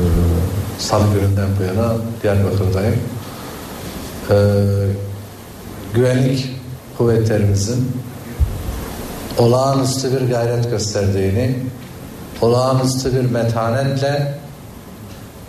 [0.78, 3.00] salı gününden bu yana Diyarbakır'dayım.
[4.30, 4.36] E,
[5.94, 6.50] güvenlik
[6.98, 7.92] kuvvetlerimizin
[9.38, 11.56] olağanüstü bir gayret gösterdiğini,
[12.42, 14.38] olağanüstü bir metanetle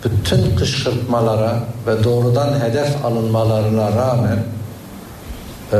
[0.04, 4.38] bütün kışkırtmalara ve doğrudan hedef alınmalarına rağmen
[5.72, 5.78] e,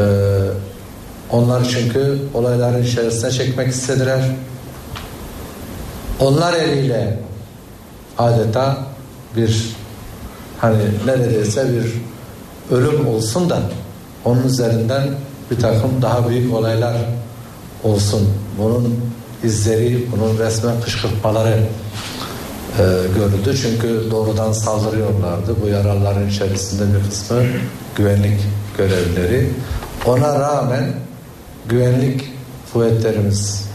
[1.33, 4.21] onlar çünkü olayların içerisine çekmek istediler.
[6.21, 7.19] Onlar eliyle
[8.19, 8.77] adeta
[9.37, 9.77] bir
[10.59, 11.93] hani neredeyse bir
[12.77, 13.59] ölüm olsun da
[14.25, 15.09] onun üzerinden
[15.51, 16.97] bir takım daha büyük olaylar
[17.85, 18.29] olsun.
[18.59, 19.01] Bunun
[19.45, 21.57] izleri, bunun resmen kışkırtmaları
[22.79, 22.83] e,
[23.17, 23.57] görüldü.
[23.63, 25.57] Çünkü doğrudan saldırıyorlardı.
[25.63, 27.43] Bu yaralıların içerisinde bir kısmı
[27.97, 28.41] güvenlik
[28.79, 29.51] görevlileri.
[30.07, 30.93] Ona rağmen
[31.69, 32.33] güvenlik
[32.73, 33.71] kuvvetlerimiz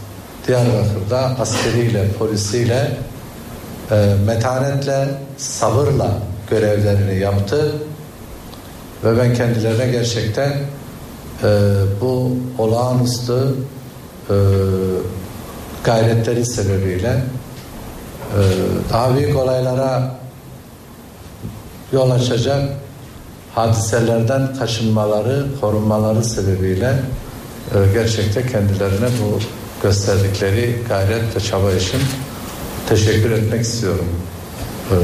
[0.48, 2.98] Diyarbakır'da askeriyle, polisiyle
[3.92, 6.12] e, metanetle, sabırla
[6.50, 7.72] görevlerini yaptı.
[9.04, 10.60] Ve ben kendilerine gerçekten e,
[12.02, 13.56] bu olağanüstü
[14.30, 14.36] e,
[15.84, 18.42] gayretleri sebebiyle e,
[18.94, 20.16] daha büyük olaylara
[21.92, 22.70] yol açacak
[23.56, 26.94] hadiselerden kaçınmaları, korunmaları sebebiyle
[27.94, 29.40] gerçekten kendilerine bu
[29.84, 32.00] gösterdikleri gayret ve çaba için
[32.90, 34.10] teşekkür etmek istiyorum.
[34.92, 34.96] E,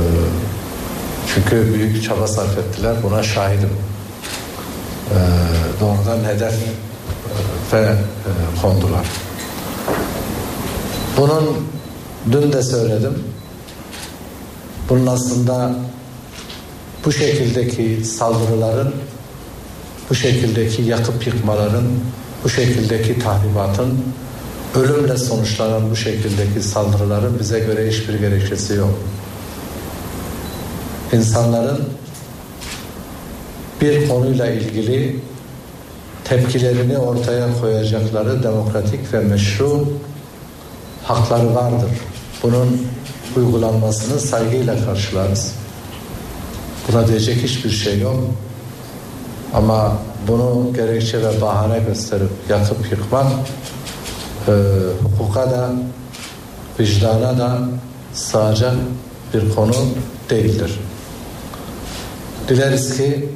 [1.36, 2.96] çünkü büyük çaba sarf ettiler.
[3.04, 3.70] Buna şahidim.
[5.12, 5.18] E,
[5.82, 6.54] doğrudan hedef
[7.74, 7.96] ve e,
[8.62, 9.06] kondular.
[11.18, 11.68] Bunun
[12.32, 13.24] dün de söyledim.
[14.90, 15.76] Bunun aslında
[17.06, 18.94] bu şekildeki saldırıların,
[20.10, 21.86] bu şekildeki yakıp yıkmaların,
[22.44, 24.00] bu şekildeki tahribatın,
[24.76, 29.00] ölümle sonuçlanan bu şekildeki saldırıların bize göre hiçbir gerekçesi yok.
[31.14, 31.90] İnsanların
[33.82, 35.20] bir konuyla ilgili
[36.24, 39.88] tepkilerini ortaya koyacakları demokratik ve meşru
[41.04, 41.90] hakları vardır.
[42.44, 42.88] Bunun
[43.36, 45.54] uygulanmasını saygıyla karşılarız.
[46.88, 48.20] Buna diyecek hiçbir şey yok.
[49.54, 49.98] Ama
[50.28, 53.28] bunu gerekçe ve bahane gösterip yakıp yıkmak
[54.48, 54.52] e,
[55.04, 55.70] hukuka da
[56.80, 57.60] vicdana da
[58.14, 58.76] sığacak
[59.34, 59.76] bir konu
[60.30, 60.80] değildir.
[62.48, 63.30] Dileriz ki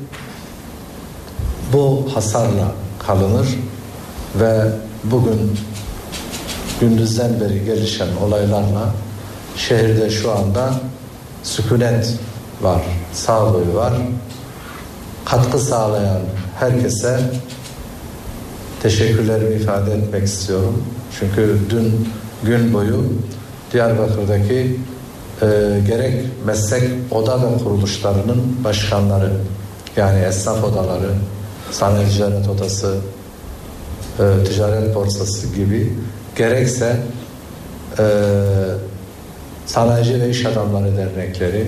[1.74, 2.72] bu hasarla
[3.08, 3.48] kalınır
[4.36, 4.72] ve
[5.04, 5.52] bugün
[6.82, 8.94] gündüzden beri gelişen olaylarla
[9.58, 10.74] şehirde şu anda
[11.44, 12.14] sükunet
[12.62, 12.82] var,
[13.14, 13.94] sağlığı var.
[15.26, 16.22] Katkı sağlayan
[16.60, 17.20] herkese
[18.84, 20.84] teşekkürlerimi ifade etmek istiyorum.
[21.20, 22.08] Çünkü dün
[22.44, 23.04] gün boyu
[23.74, 24.80] Diyarbakır'daki
[25.42, 25.48] e,
[25.88, 29.32] gerek meslek oda ve kuruluşlarının başkanları
[29.98, 31.12] yani esnaf odaları,
[31.72, 32.98] sanayi ticaret odası,
[34.20, 35.94] e, ticaret borsası gibi
[36.36, 36.96] gerekse
[38.00, 38.04] e,
[39.66, 41.68] sanayici ve iş adamları dernekleri,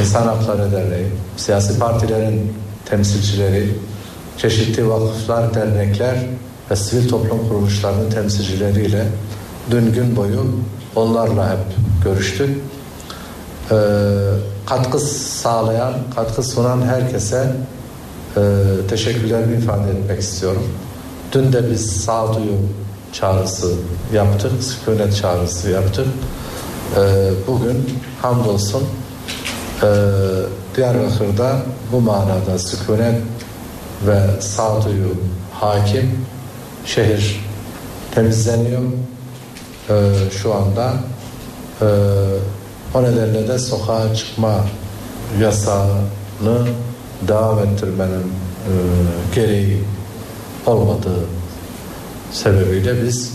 [0.00, 1.06] insan hakları derneği,
[1.36, 2.52] siyasi partilerin
[2.84, 3.74] temsilcileri,
[4.40, 6.16] çeşitli vakıflar, dernekler
[6.70, 9.06] ve sivil toplum kuruluşlarının temsilcileriyle
[9.70, 10.46] dün gün boyu
[10.96, 11.58] onlarla hep
[12.04, 12.58] görüştük.
[13.70, 13.76] Ee,
[14.66, 17.52] katkı sağlayan, katkı sunan herkese
[18.36, 18.40] e,
[18.88, 20.62] teşekkürlerimi ifade etmek istiyorum.
[21.32, 22.56] Dün de biz sağduyu
[23.12, 23.74] çağrısı
[24.14, 26.06] yaptık, sükunet çağrısı yaptık.
[26.96, 28.82] Ee, bugün hamdolsun
[29.82, 29.86] e,
[30.76, 31.56] Diyarbakır'da
[31.92, 33.14] bu manada sükunet
[34.06, 35.14] ve sağduyu
[35.52, 36.26] hakim
[36.86, 37.44] şehir
[38.14, 38.82] temizleniyor
[39.90, 40.92] ee, şu anda.
[41.82, 41.86] Ee,
[42.94, 44.54] o nedenle de sokağa çıkma
[45.40, 46.66] yasağını
[47.28, 48.72] devam ettirmenin e,
[49.34, 49.84] gereği
[50.66, 51.24] olmadığı
[52.32, 53.32] sebebiyle biz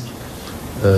[0.84, 0.90] e,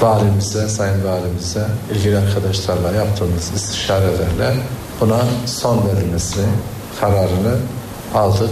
[0.00, 4.56] valimize, sayın valimize, ilgili arkadaşlarla yaptığımız istişarelerle
[5.00, 6.46] buna son verilmesini
[7.00, 7.56] kararını
[8.14, 8.50] aldık.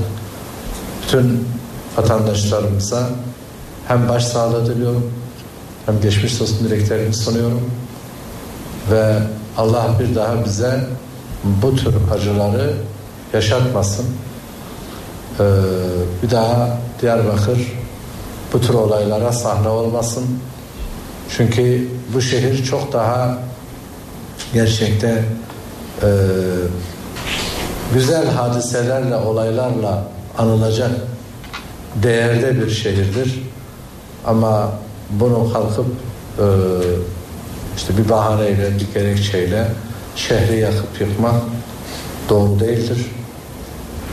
[1.03, 1.49] Bütün
[1.97, 3.09] vatandaşlarımıza
[3.89, 5.13] hem başsağlığı diliyorum
[5.87, 7.71] hem geçmiş olsun dileklerimi sunuyorum
[8.91, 9.19] ve
[9.57, 10.87] Allah bir daha bize
[11.45, 12.73] bu tür acıları
[13.33, 14.07] yaşatmasın.
[15.41, 15.45] Ee,
[16.23, 17.59] bir daha Diyarbakır
[18.53, 20.25] bu tür olaylara sahne olmasın.
[21.37, 23.39] Çünkü bu şehir çok daha
[24.55, 25.25] gerçekte
[26.03, 26.09] e,
[27.94, 30.05] güzel hadiselerle, olaylarla
[30.38, 30.90] anılacak
[32.03, 33.42] değerde bir şehirdir.
[34.27, 34.72] Ama
[35.11, 35.87] bunu kalkıp
[36.38, 36.46] e,
[37.77, 39.68] işte bir bahaneyle, bir gerekçeyle
[40.16, 41.35] şehri yakıp yıkmak
[42.29, 42.99] doğru değildir.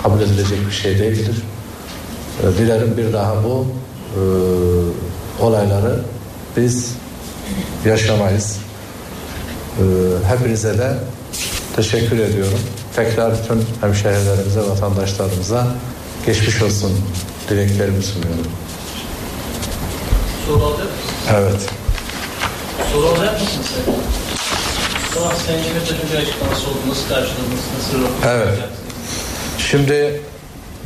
[0.04, 1.44] Kabul edilecek bir şey değildir.
[2.44, 3.66] E, dilerim bir daha bu
[4.16, 4.22] e,
[5.44, 6.00] olayları
[6.58, 6.96] biz
[7.86, 8.58] yaşamayız.
[9.80, 9.84] E,
[10.28, 10.94] hepinize de
[11.76, 12.60] teşekkür ediyorum.
[12.96, 15.68] Tekrar bütün hemşehrilerimize, vatandaşlarımıza
[16.26, 16.92] geçmiş olsun
[17.50, 18.52] dileklerimi sunuyorum.
[20.48, 20.88] Soru alacak
[21.36, 21.70] Evet.
[22.94, 23.68] Soru alacak mısınız?
[25.14, 26.78] Sabah Sayın Demirtaş'ın açıklaması oldu.
[26.90, 27.64] Nasıl karşıladınız?
[27.78, 28.58] Nasıl Evet.
[29.58, 30.22] Şimdi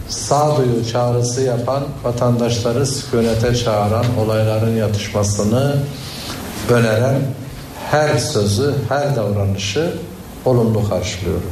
[0.10, 5.76] sağduyu çağrısı yapan vatandaşları sükunete çağıran olayların yatışmasını
[6.70, 7.22] öneren
[7.92, 9.94] her sözü, her davranışı
[10.46, 11.52] olumlu karşılıyorum.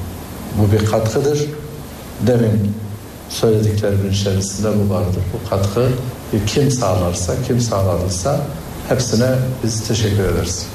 [0.58, 1.40] Bu bir katkıdır.
[2.28, 2.76] Demin
[3.30, 5.24] söylediklerimin içerisinde bu vardır.
[5.34, 5.90] Bu katkı
[6.48, 8.40] kim sağlarsa, kim sağladıysa
[8.90, 9.30] hepsine
[9.64, 10.66] biz teşekkür ederiz.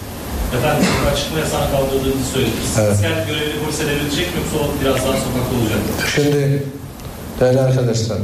[0.59, 2.77] Efendim sokağa çıkma yasağını kaldırdığınızı söylediniz.
[2.79, 2.93] Evet.
[2.93, 6.11] Asker görevli polise devrilecek mi yoksa biraz daha sokakta olacak mı?
[6.15, 6.65] Şimdi
[7.41, 8.19] değerli arkadaşlar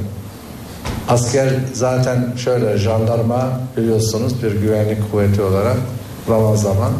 [1.09, 5.77] asker zaten şöyle jandarma biliyorsunuz bir güvenlik kuvveti olarak
[6.29, 6.93] zaman zaman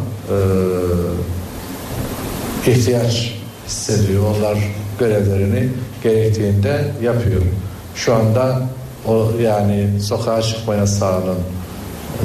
[2.65, 3.36] e, ihtiyaç
[3.67, 4.23] hissediyor.
[4.37, 4.57] Onlar
[4.99, 5.69] görevlerini
[6.03, 7.41] gerektiğinde yapıyor.
[7.95, 8.61] Şu anda
[9.07, 11.37] o yani sokağa çıkma yasağının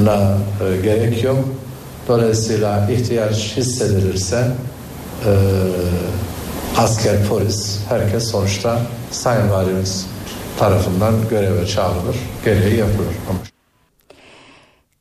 [0.02, 1.38] na e, gerek yok.
[2.08, 4.48] Dolayısıyla ihtiyaç hissedilirse
[5.26, 5.32] e,
[6.76, 10.06] asker, polis, herkes sonuçta Sayın Valimiz
[10.58, 13.14] tarafından göreve çağrılır, gereği yapılır.
[13.30, 13.38] Ama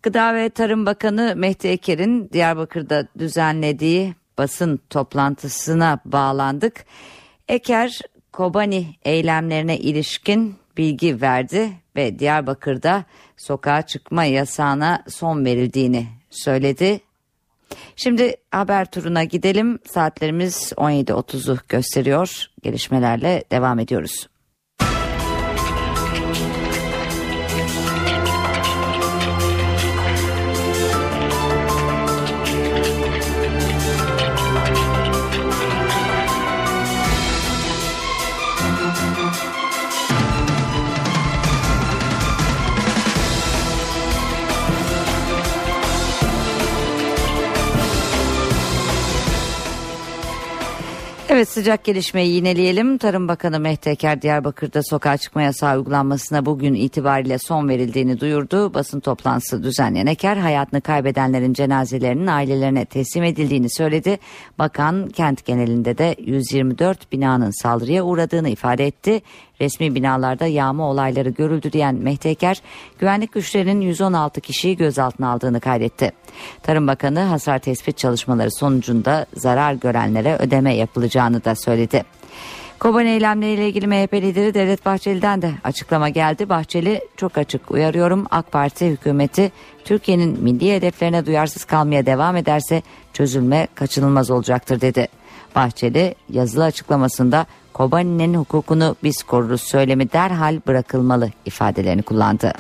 [0.04, 6.86] Gıda ve Tarım Bakanı Mehdi Eker'in Diyarbakır'da düzenlediği basın toplantısına bağlandık.
[7.48, 8.00] Eker,
[8.32, 13.04] Kobani eylemlerine ilişkin bilgi verdi ve Diyarbakır'da
[13.38, 17.00] sokağa çıkma yasağına son verildiğini söyledi.
[17.96, 19.80] Şimdi haber turuna gidelim.
[19.86, 22.46] Saatlerimiz 17.30'u gösteriyor.
[22.64, 24.28] Gelişmelerle devam ediyoruz.
[51.34, 52.98] Evet sıcak gelişmeyi yineleyelim.
[52.98, 58.74] Tarım Bakanı Mehdi Eker Diyarbakır'da sokağa çıkma yasağı uygulanmasına bugün itibariyle son verildiğini duyurdu.
[58.74, 64.20] Basın toplantısı düzenleyen Eker hayatını kaybedenlerin cenazelerinin ailelerine teslim edildiğini söyledi.
[64.60, 69.22] Bakan kent genelinde de 124 binanın saldırıya uğradığını ifade etti.
[69.62, 72.62] Resmi binalarda yağma olayları görüldü diyen Mehdi Eker,
[73.00, 76.12] güvenlik güçlerinin 116 kişiyi gözaltına aldığını kaydetti.
[76.64, 82.04] Tarım Bakanı hasar tespit çalışmaları sonucunda zarar görenlere ödeme yapılacağını da söyledi.
[82.80, 86.50] Kobani eylemleriyle ilgili MHP lideri Devlet Bahçeli'den de açıklama geldi.
[86.50, 89.52] Bahçeli çok açık uyarıyorum AK Parti hükümeti
[89.86, 92.82] Türkiye'nin milli hedeflerine duyarsız kalmaya devam ederse
[93.14, 95.08] çözülme kaçınılmaz olacaktır dedi.
[95.56, 102.54] Bahçeli yazılı açıklamasında Kobani'nin hukukunu biz koruruz söylemi derhal bırakılmalı ifadelerini kullandı.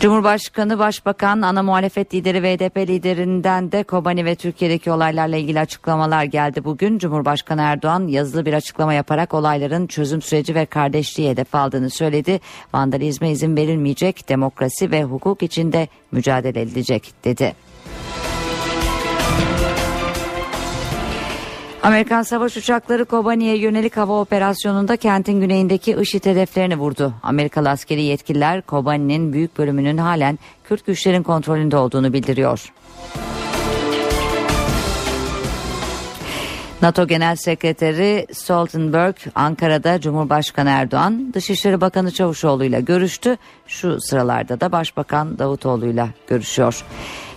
[0.00, 6.24] Cumhurbaşkanı, Başbakan, ana muhalefet lideri ve HDP liderinden de Kobani ve Türkiye'deki olaylarla ilgili açıklamalar
[6.24, 6.98] geldi bugün.
[6.98, 12.40] Cumhurbaşkanı Erdoğan yazılı bir açıklama yaparak olayların çözüm süreci ve kardeşliği hedef aldığını söyledi.
[12.74, 17.54] Vandalizme izin verilmeyecek, demokrasi ve hukuk içinde mücadele edilecek dedi.
[21.82, 27.14] Amerikan savaş uçakları Kobani'ye yönelik hava operasyonunda kentin güneyindeki IŞİD hedeflerini vurdu.
[27.22, 32.72] Amerikalı askeri yetkililer Kobani'nin büyük bölümünün halen Kürt güçlerin kontrolünde olduğunu bildiriyor.
[36.82, 43.36] NATO Genel Sekreteri Stoltenberg Ankara'da Cumhurbaşkanı Erdoğan, Dışişleri Bakanı Çavuşoğlu ile görüştü.
[43.66, 46.84] Şu sıralarda da Başbakan Davutoğlu ile görüşüyor.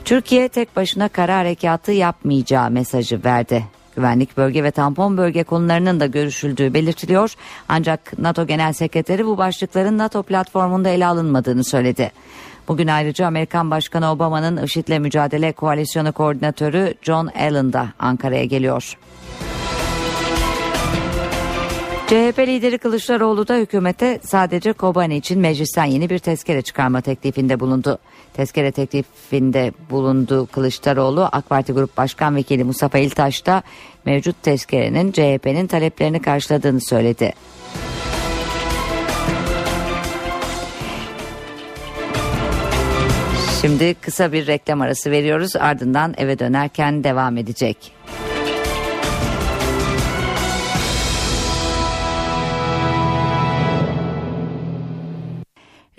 [0.05, 3.63] Türkiye tek başına kara harekatı yapmayacağı mesajı verdi.
[3.95, 7.33] Güvenlik bölge ve tampon bölge konularının da görüşüldüğü belirtiliyor.
[7.69, 12.11] Ancak NATO Genel Sekreteri bu başlıkların NATO platformunda ele alınmadığını söyledi.
[12.67, 18.97] Bugün ayrıca Amerikan Başkanı Obama'nın IŞİD'le mücadele koalisyonu koordinatörü John Allen da Ankara'ya geliyor.
[22.13, 27.99] CHP lideri Kılıçdaroğlu da hükümete sadece Kobani için meclisten yeni bir tezkere çıkarma teklifinde bulundu.
[28.33, 33.63] Tezkere teklifinde bulunduğu Kılıçdaroğlu AK Parti Grup Başkan Vekili Mustafa İltaş da
[34.05, 37.33] mevcut tezkerenin CHP'nin taleplerini karşıladığını söyledi.
[43.61, 47.77] Şimdi kısa bir reklam arası veriyoruz ardından eve dönerken devam edecek.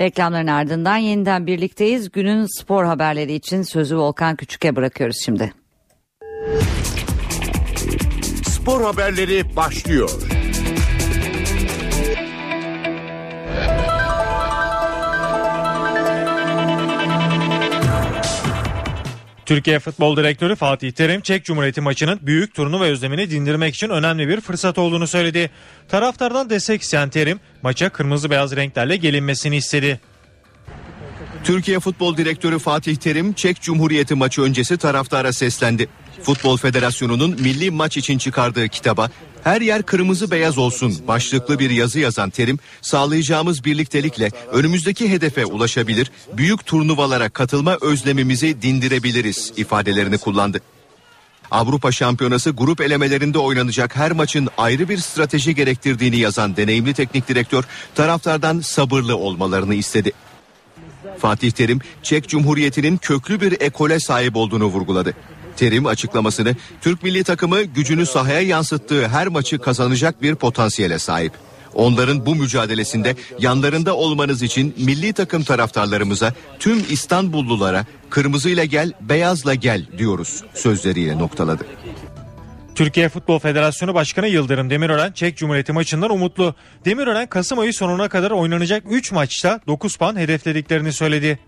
[0.01, 2.11] Reklamların ardından yeniden birlikteyiz.
[2.11, 5.53] Günün spor haberleri için sözü Volkan Küçük'e bırakıyoruz şimdi.
[8.45, 10.11] Spor haberleri başlıyor.
[19.47, 24.41] Türkiye Futbol Direktörü Fatih Terim, Çek Cumhuriyeti maçının büyük turnuva özlemini dindirmek için önemli bir
[24.41, 25.51] fırsat olduğunu söyledi.
[25.89, 30.01] Taraftardan destek isteyen Terim, maça kırmızı beyaz renklerle gelinmesini istedi.
[31.45, 35.89] Türkiye Futbol Direktörü Fatih Terim, Çek Cumhuriyeti maçı öncesi taraftara seslendi.
[36.25, 39.11] Futbol Federasyonu'nun milli maç için çıkardığı kitaba
[39.45, 46.11] her yer kırmızı beyaz olsun başlıklı bir yazı yazan Terim sağlayacağımız birliktelikle önümüzdeki hedefe ulaşabilir,
[46.33, 50.61] büyük turnuvalara katılma özlemimizi dindirebiliriz ifadelerini kullandı.
[51.51, 57.65] Avrupa Şampiyonası grup elemelerinde oynanacak her maçın ayrı bir strateji gerektirdiğini yazan deneyimli teknik direktör
[57.95, 60.13] taraftardan sabırlı olmalarını istedi.
[61.19, 65.15] Fatih Terim, Çek Cumhuriyeti'nin köklü bir ekole sahip olduğunu vurguladı.
[65.57, 71.33] Terim açıklamasını Türk milli takımı gücünü sahaya yansıttığı her maçı kazanacak bir potansiyele sahip.
[71.75, 79.87] Onların bu mücadelesinde yanlarında olmanız için milli takım taraftarlarımıza, tüm İstanbullulara kırmızıyla gel, beyazla gel
[79.99, 81.65] diyoruz sözleriyle noktaladı.
[82.75, 86.55] Türkiye Futbol Federasyonu Başkanı Yıldırım Demirören Çek Cumhuriyeti maçından umutlu.
[86.85, 91.39] Demirören Kasım ayı sonuna kadar oynanacak 3 maçta 9 puan hedeflediklerini söyledi.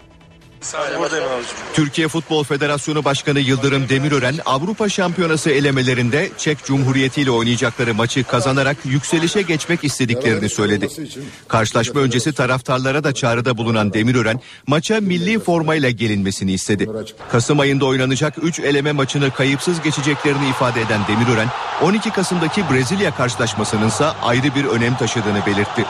[1.75, 8.77] Türkiye Futbol Federasyonu Başkanı Yıldırım Demirören Avrupa Şampiyonası elemelerinde Çek Cumhuriyeti ile oynayacakları maçı kazanarak
[8.85, 10.89] yükselişe geçmek istediklerini söyledi.
[11.49, 16.91] Karşılaşma öncesi taraftarlara da çağrıda bulunan Demirören maça milli formayla gelinmesini istedi.
[17.33, 21.49] Kasım ayında oynanacak 3 eleme maçını kayıpsız geçeceklerini ifade eden Demirören
[21.83, 25.85] 12 Kasım'daki Brezilya karşılaşmasının ise ayrı bir önem taşıdığını belirtti.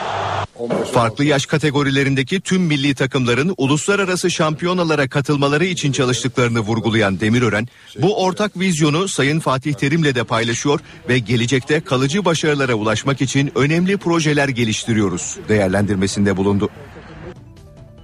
[0.93, 7.69] Farklı yaş kategorilerindeki tüm milli takımların uluslararası şampiyonalara katılmaları için çalıştıklarını vurgulayan Demirören,
[7.99, 13.97] bu ortak vizyonu Sayın Fatih Terim'le de paylaşıyor ve gelecekte kalıcı başarılara ulaşmak için önemli
[13.97, 16.69] projeler geliştiriyoruz değerlendirmesinde bulundu.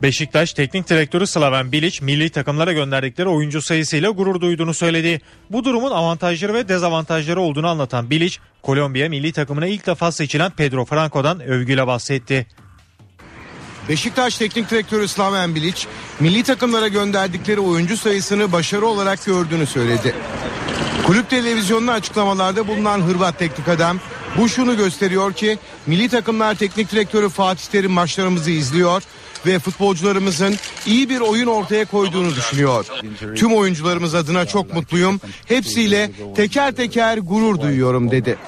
[0.03, 5.21] Beşiktaş Teknik Direktörü Slaven Bilic milli takımlara gönderdikleri oyuncu sayısıyla gurur duyduğunu söyledi.
[5.51, 10.85] Bu durumun avantajları ve dezavantajları olduğunu anlatan Bilic, Kolombiya milli takımına ilk defa seçilen Pedro
[10.85, 12.47] Franco'dan övgüyle bahsetti.
[13.89, 15.87] Beşiktaş Teknik Direktörü Slaven Bilic,
[16.21, 20.15] milli takımlara gönderdikleri oyuncu sayısını başarı olarak gördüğünü söyledi.
[21.07, 23.99] Kulüp televizyonuna açıklamalarda bulunan Hırvat teknik adam
[24.39, 29.03] Bu şunu gösteriyor ki milli takımlar teknik direktörü Fatih Terim maçlarımızı izliyor
[29.47, 32.87] ve futbolcularımızın iyi bir oyun ortaya koyduğunu düşünüyor.
[33.37, 35.21] Tüm oyuncularımız adına çok mutluyum.
[35.47, 38.39] Hepsiyle teker teker gurur duyuyorum dedi.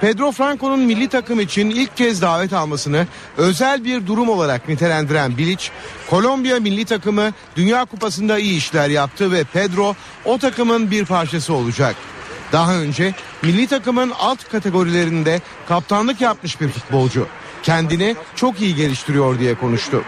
[0.00, 3.06] Pedro Franco'nun milli takım için ilk kez davet almasını
[3.36, 5.64] özel bir durum olarak nitelendiren Bilic,
[6.10, 9.94] Kolombiya milli takımı Dünya Kupası'nda iyi işler yaptı ve Pedro
[10.24, 11.96] o takımın bir parçası olacak.
[12.52, 17.26] Daha önce milli takımın alt kategorilerinde kaptanlık yapmış bir futbolcu.
[17.62, 20.02] Kendini çok iyi geliştiriyor diye konuştu.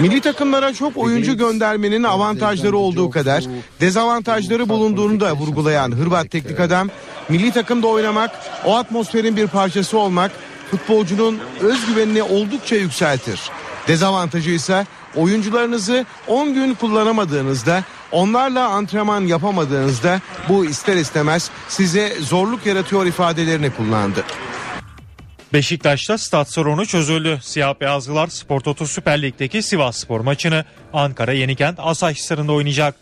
[0.00, 3.44] Milli takımlara çok oyuncu göndermenin avantajları olduğu kadar
[3.80, 6.88] dezavantajları bulunduğunu da vurgulayan Hırvat teknik adam,
[7.28, 8.30] milli takımda oynamak,
[8.64, 10.32] o atmosferin bir parçası olmak
[10.70, 13.40] futbolcunun özgüvenini oldukça yükseltir.
[13.88, 14.86] Dezavantajı ise
[15.16, 24.24] oyuncularınızı 10 gün kullanamadığınızda, onlarla antrenman yapamadığınızda bu ister istemez size zorluk yaratıyor ifadelerini kullandı.
[25.52, 27.38] Beşiktaş'ta stat sorunu çözüldü.
[27.42, 32.94] Siyah beyazlılar Spor Toto Süper Lig'deki Sivas Spor maçını Ankara Yenikent Asaş Sarı'nda oynayacak.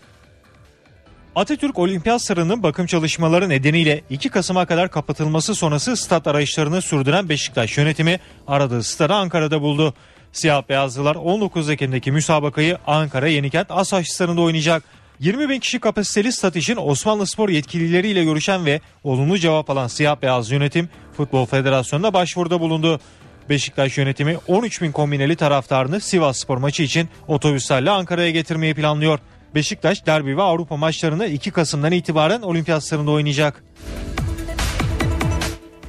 [1.35, 7.79] Atatürk Olimpiyat Sarı'nın bakım çalışmaları nedeniyle 2 Kasım'a kadar kapatılması sonrası stat arayışlarını sürdüren Beşiktaş
[7.79, 9.95] yönetimi aradığı stadı Ankara'da buldu.
[10.33, 14.83] Siyah beyazlılar 19 Ekim'deki müsabakayı Ankara Yenikent Asaş Sarı'nda oynayacak.
[15.21, 20.23] 20 bin kişi kapasiteli stat için Osmanlı Spor yetkilileriyle görüşen ve olumlu cevap alan siyah
[20.23, 23.01] beyaz yönetim Futbol Federasyonu'na başvuruda bulundu.
[23.49, 29.19] Beşiktaş yönetimi 13 bin kombineli taraftarını Sivas Spor maçı için otobüslerle Ankara'ya getirmeyi planlıyor.
[29.55, 33.65] Beşiktaş derbi ve Avrupa maçlarını 2 Kasım'dan itibaren olimpiyat sarında oynayacak.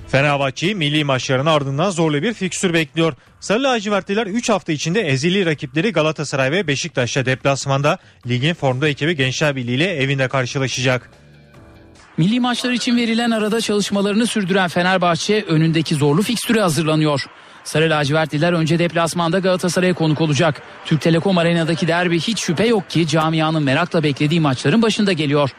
[0.07, 3.13] Fenerbahçe'yi milli maçların ardından zorlu bir fikstür bekliyor.
[3.39, 7.97] Sarı lacivertliler 3 hafta içinde ezili rakipleri Galatasaray ve Beşiktaş'la deplasmanda
[8.27, 11.11] ligin formda ekibi Gençler Birliği ile evinde karşılaşacak.
[12.17, 17.25] Milli maçlar için verilen arada çalışmalarını sürdüren Fenerbahçe önündeki zorlu fikstüre hazırlanıyor.
[17.63, 20.61] Sarı lacivertliler önce deplasmanda Galatasaray'a konuk olacak.
[20.85, 25.49] Türk Telekom Arena'daki derbi hiç şüphe yok ki camianın merakla beklediği maçların başında geliyor.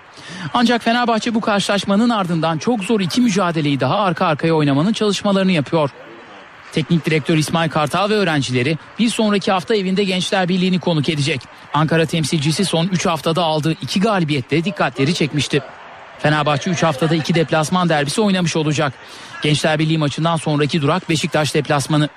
[0.55, 5.91] Ancak Fenerbahçe bu karşılaşmanın ardından çok zor iki mücadeleyi daha arka arkaya oynamanın çalışmalarını yapıyor.
[6.73, 11.41] Teknik direktör İsmail Kartal ve öğrencileri bir sonraki hafta evinde Gençler Birliği'ni konuk edecek.
[11.75, 15.63] Ankara temsilcisi son 3 haftada aldığı 2 galibiyette dikkatleri çekmişti.
[16.19, 18.93] Fenerbahçe 3 haftada 2 deplasman derbisi oynamış olacak.
[19.43, 22.09] Gençler Birliği maçından sonraki durak Beşiktaş deplasmanı.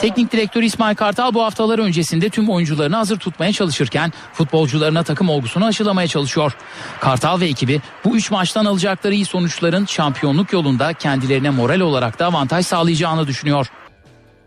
[0.00, 5.66] Teknik direktör İsmail Kartal bu haftalar öncesinde tüm oyuncularını hazır tutmaya çalışırken futbolcularına takım olgusunu
[5.66, 6.56] aşılamaya çalışıyor.
[7.00, 12.26] Kartal ve ekibi bu üç maçtan alacakları iyi sonuçların şampiyonluk yolunda kendilerine moral olarak da
[12.26, 13.66] avantaj sağlayacağını düşünüyor.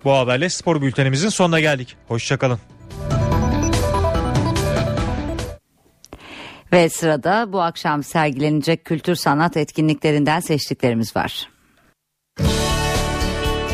[0.03, 1.95] Bu haberle spor bültenimizin sonuna geldik.
[2.07, 2.59] Hoşçakalın.
[6.73, 11.49] Ve sırada bu akşam sergilenecek kültür sanat etkinliklerinden seçtiklerimiz var.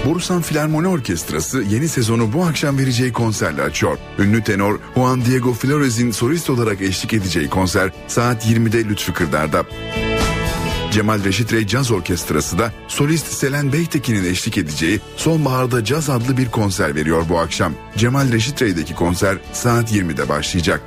[0.05, 3.97] Borusan Filarmoni Orkestrası yeni sezonu bu akşam vereceği konserle açıyor.
[4.19, 9.63] Ünlü tenor Juan Diego Flores'in solist olarak eşlik edeceği konser saat 20'de Lütfü Kırdar'da.
[10.91, 16.51] Cemal Reşit Rey Caz Orkestrası da solist Selen Beytekin'in eşlik edeceği Sonbaharda Caz adlı bir
[16.51, 17.73] konser veriyor bu akşam.
[17.97, 20.81] Cemal Reşit Rey'deki konser saat 20'de başlayacak.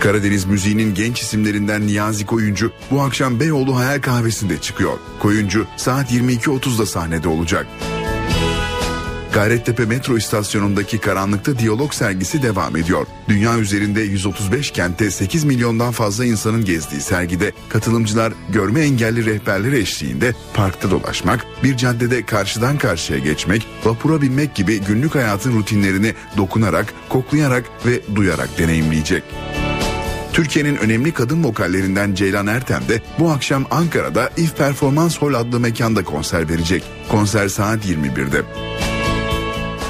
[0.00, 4.98] Karadeniz müziğinin genç isimlerinden Niyazi Koyuncu bu akşam Beyoğlu Hayal Kahvesi'nde çıkıyor.
[5.20, 7.66] Koyuncu saat 22.30'da sahnede olacak.
[9.32, 13.06] Gayrettepe metro istasyonundaki karanlıkta diyalog sergisi devam ediyor.
[13.28, 20.34] Dünya üzerinde 135 kentte 8 milyondan fazla insanın gezdiği sergide katılımcılar görme engelli rehberler eşliğinde
[20.54, 27.64] parkta dolaşmak, bir caddede karşıdan karşıya geçmek, vapura binmek gibi günlük hayatın rutinlerini dokunarak, koklayarak
[27.86, 29.22] ve duyarak deneyimleyecek.
[30.38, 36.04] Türkiye'nin önemli kadın vokallerinden Ceylan Ertem de bu akşam Ankara'da If Performans Hall adlı mekanda
[36.04, 36.84] konser verecek.
[37.08, 38.42] Konser saat 21'de.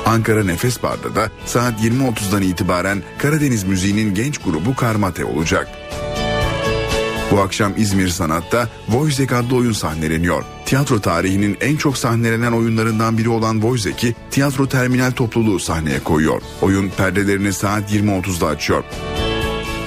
[0.06, 5.68] Ankara Nefes Bar'da da saat 20.30'dan itibaren Karadeniz müziğinin genç grubu Karmate olacak.
[7.30, 10.42] Bu akşam İzmir Sanat'ta Voizek adlı oyun sahneleniyor.
[10.66, 16.42] Tiyatro tarihinin en çok sahnelenen oyunlarından biri olan Voizek'i Tiyatro Terminal topluluğu sahneye koyuyor.
[16.62, 18.84] Oyun perdelerini saat 20.30'da açıyor.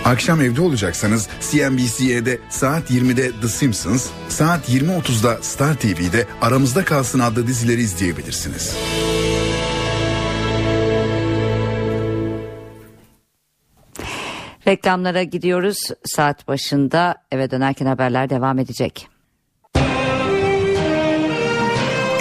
[0.05, 7.47] Akşam evde olacaksanız CNBC'de saat 20'de The Simpsons, saat 20.30'da Star TV'de Aramızda Kalsın adlı
[7.47, 8.77] dizileri izleyebilirsiniz.
[14.67, 15.77] Reklamlara gidiyoruz.
[16.05, 19.07] Saat başında eve dönerken haberler devam edecek.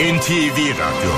[0.01, 1.11] NTV Radyo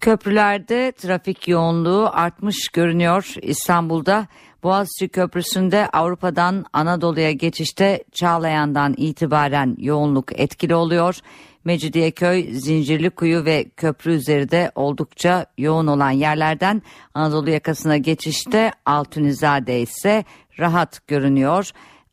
[0.00, 3.34] Köprülerde trafik yoğunluğu artmış görünüyor.
[3.42, 4.26] İstanbul'da
[4.62, 11.18] Boğaziçi Köprüsü'nde Avrupa'dan Anadolu'ya geçişte Çağlayan'dan itibaren yoğunluk etkili oluyor.
[11.64, 16.82] Mecidiyeköy, Zincirlikuyu ve köprü üzeri de oldukça yoğun olan yerlerden
[17.14, 20.24] Anadolu yakasına geçişte Altunizade ise
[20.58, 21.70] rahat görünüyor.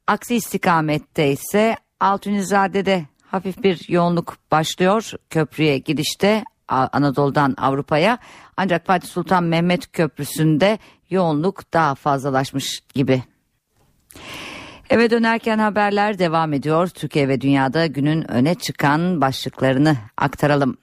[0.08, 5.12] Aksi istikamette ise Altunizade'de hafif bir yoğunluk başlıyor.
[5.30, 8.18] Köprüye gidişte Anadolu'dan Avrupa'ya
[8.58, 13.24] ancak Fatih Sultan Mehmet Köprüsü'nde yoğunluk daha fazlalaşmış gibi.
[14.90, 16.88] Eve dönerken haberler devam ediyor.
[16.88, 20.78] Türkiye ve dünyada günün öne çıkan başlıklarını aktaralım.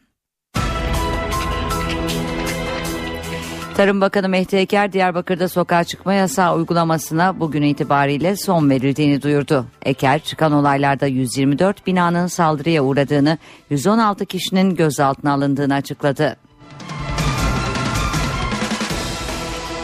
[3.76, 9.66] Tarım Bakanı Mehdi Eker Diyarbakır'da sokağa çıkma yasağı uygulamasına bugün itibariyle son verildiğini duyurdu.
[9.82, 13.38] Eker çıkan olaylarda 124 binanın saldırıya uğradığını,
[13.70, 16.36] 116 kişinin gözaltına alındığını açıkladı.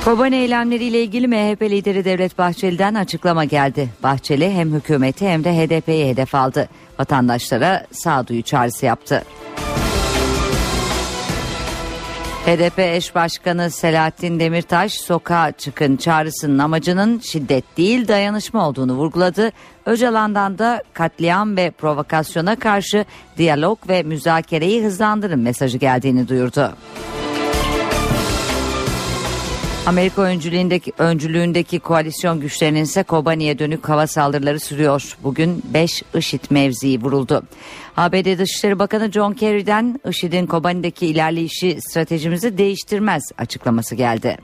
[0.04, 3.88] Kobani eylemleriyle ilgili MHP lideri Devlet Bahçeli'den açıklama geldi.
[4.02, 6.68] Bahçeli hem hükümeti hem de HDP'yi hedef aldı.
[6.98, 9.24] Vatandaşlara sağduyu çağrısı yaptı.
[12.46, 19.52] HDP eş başkanı Selahattin Demirtaş sokağa çıkın çağrısının amacının şiddet değil dayanışma olduğunu vurguladı.
[19.86, 23.04] Öcalan'dan da katliam ve provokasyona karşı
[23.38, 26.72] diyalog ve müzakereyi hızlandırın mesajı geldiğini duyurdu.
[29.88, 35.16] Amerika öncülüğündeki, öncülüğündeki koalisyon güçlerinin ise Kobani'ye dönük hava saldırıları sürüyor.
[35.22, 37.42] Bugün 5 IŞİD mevzii vuruldu.
[37.96, 44.38] ABD Dışişleri Bakanı John Kerry'den IŞİD'in Kobani'deki ilerleyişi stratejimizi değiştirmez açıklaması geldi.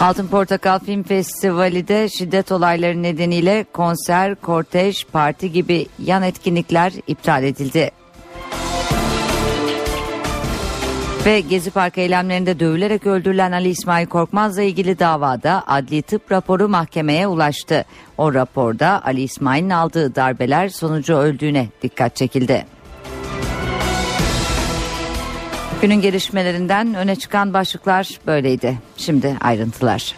[0.00, 8.03] Altın Portakal Film Festivali'de şiddet olayları nedeniyle konser, kortej, parti gibi yan etkinlikler iptal edildi.
[11.26, 17.26] Ve Gezi Parkı eylemlerinde dövülerek öldürülen Ali İsmail Korkmaz'la ilgili davada adli tıp raporu mahkemeye
[17.26, 17.84] ulaştı.
[18.18, 22.66] O raporda Ali İsmail'in aldığı darbeler sonucu öldüğüne dikkat çekildi.
[25.82, 28.78] Günün gelişmelerinden öne çıkan başlıklar böyleydi.
[28.96, 30.14] Şimdi ayrıntılar.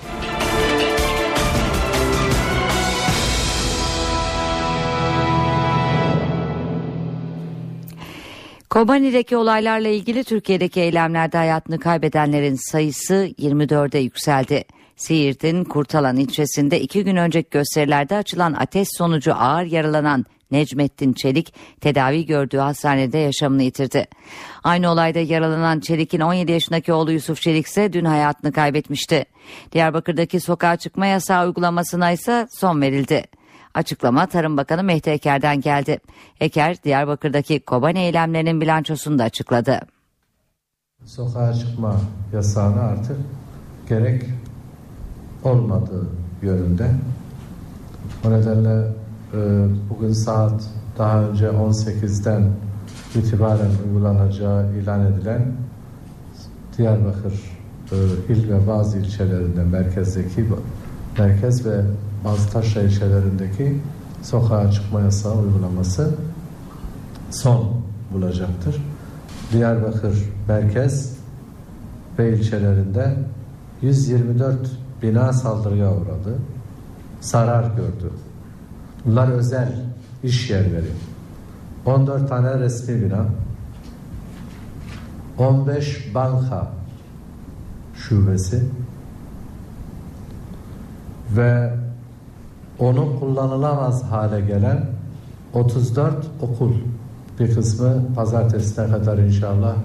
[8.76, 14.64] Kobani'deki olaylarla ilgili Türkiye'deki eylemlerde hayatını kaybedenlerin sayısı 24'e yükseldi.
[14.96, 22.26] Siirt'in Kurtalan ilçesinde iki gün önceki gösterilerde açılan ateş sonucu ağır yaralanan Necmettin Çelik tedavi
[22.26, 24.06] gördüğü hastanede yaşamını yitirdi.
[24.64, 29.24] Aynı olayda yaralanan Çelik'in 17 yaşındaki oğlu Yusuf Çelik ise dün hayatını kaybetmişti.
[29.72, 33.24] Diyarbakır'daki sokağa çıkma yasağı uygulamasına ise son verildi.
[33.76, 35.98] Açıklama Tarım Bakanı Mehdi Eker'den geldi.
[36.40, 39.80] Eker, Diyarbakır'daki Kobani eylemlerinin bilançosunu da açıkladı.
[41.04, 42.00] Sokağa çıkma
[42.32, 43.16] yasağına artık
[43.88, 44.22] gerek
[45.44, 46.06] olmadığı
[46.42, 46.90] yönünde.
[48.24, 48.88] O nedenle
[49.34, 49.38] e,
[49.90, 50.62] bugün saat
[50.98, 52.50] daha önce 18'den
[53.14, 55.52] itibaren uygulanacağı ilan edilen
[56.78, 57.32] Diyarbakır
[57.92, 57.96] e,
[58.28, 60.46] il ve bazı ilçelerinde merkezdeki
[61.18, 61.80] merkez ve
[62.26, 63.80] bazı taşra ilçelerindeki
[64.22, 66.14] sokağa çıkma yasağı uygulaması
[67.30, 67.80] son
[68.12, 68.82] bulacaktır.
[69.52, 71.16] Diyarbakır merkez
[72.18, 73.16] ve ilçelerinde
[73.82, 74.58] 124
[75.02, 76.38] bina saldırıya uğradı.
[77.20, 78.12] Zarar gördü.
[79.04, 79.72] Bunlar özel
[80.22, 80.90] iş yerleri.
[81.84, 83.26] 14 tane resmi bina,
[85.38, 86.70] 15 banka
[87.94, 88.64] şubesi
[91.36, 91.85] ve
[92.78, 94.86] onu kullanılamaz hale gelen
[95.54, 96.72] 34 okul
[97.40, 99.76] bir kısmı pazartesine kadar inşallah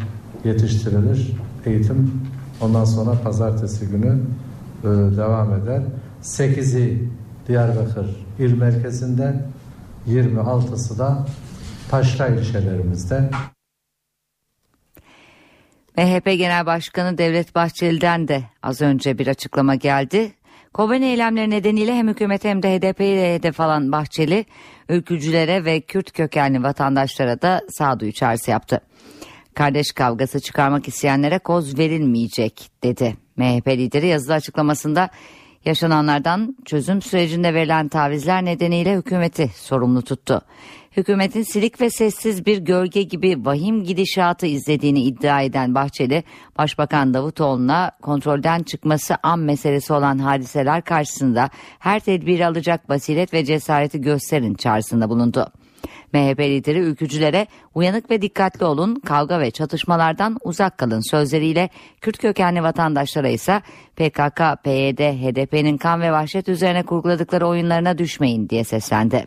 [0.44, 1.32] yetiştirilir.
[1.66, 2.22] Eğitim
[2.62, 4.20] ondan sonra pazartesi günü
[4.84, 4.88] e,
[5.18, 5.82] devam eder.
[6.24, 7.10] 8'i
[7.48, 8.06] Diyarbakır
[8.40, 9.44] il merkezinden
[10.08, 11.26] 26'sı da
[11.90, 13.30] taşra ilçelerimizde.
[15.98, 20.32] MHP Genel Başkanı Devlet Bahçeli'den de az önce bir açıklama geldi.
[20.74, 24.46] Kobani eylemleri nedeniyle hem hükümet hem de HDP'yi de hedef alan Bahçeli,
[24.90, 28.82] ülkücülere ve Kürt kökenli vatandaşlara da sağduyu çağrısı yaptı.
[29.54, 33.16] Kardeş kavgası çıkarmak isteyenlere koz verilmeyecek dedi.
[33.38, 35.10] MHP lideri yazılı açıklamasında
[35.66, 40.42] yaşananlardan çözüm sürecinde verilen tavizler nedeniyle hükümeti sorumlu tuttu
[40.98, 46.24] hükümetin silik ve sessiz bir gölge gibi vahim gidişatı izlediğini iddia eden Bahçeli,
[46.58, 54.02] Başbakan Davutoğlu'na kontrolden çıkması an meselesi olan hadiseler karşısında her tedbiri alacak basiret ve cesareti
[54.02, 55.52] gösterin çağrısında bulundu.
[56.14, 61.70] MHP lideri ülkücülere uyanık ve dikkatli olun, kavga ve çatışmalardan uzak kalın sözleriyle
[62.02, 63.62] Kürt kökenli vatandaşlara ise
[63.96, 69.26] PKK, PYD, HDP'nin kan ve vahşet üzerine kurguladıkları oyunlarına düşmeyin diye seslendi.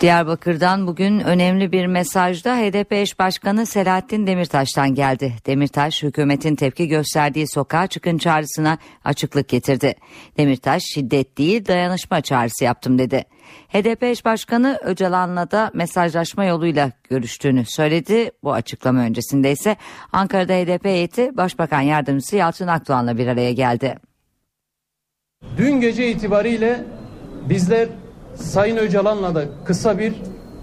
[0.00, 5.34] Diyarbakır'dan bugün önemli bir mesaj da HDP eş başkanı Selahattin Demirtaş'tan geldi.
[5.46, 9.94] Demirtaş hükümetin tepki gösterdiği sokağa çıkın çağrısına açıklık getirdi.
[10.38, 13.24] Demirtaş şiddet değil dayanışma çağrısı yaptım dedi.
[13.68, 18.30] HDP eş başkanı Öcalan'la da mesajlaşma yoluyla görüştüğünü söyledi.
[18.42, 19.76] Bu açıklama öncesinde ise
[20.12, 23.94] Ankara'da HDP heyeti Başbakan Yardımcısı Yalçın Akdoğan'la bir araya geldi.
[25.58, 26.84] Dün gece itibariyle
[27.48, 27.88] bizler
[28.36, 30.14] Sayın Öcalan'la da kısa bir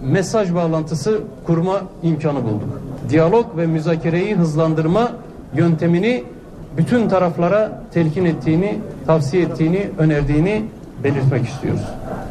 [0.02, 2.80] mesaj bağlantısı kurma imkanı bulduk.
[3.10, 5.12] Diyalog ve müzakereyi hızlandırma
[5.54, 6.24] yöntemini
[6.76, 10.64] bütün taraflara telkin ettiğini, tavsiye ettiğini, önerdiğini
[11.04, 11.80] belirtmek istiyoruz.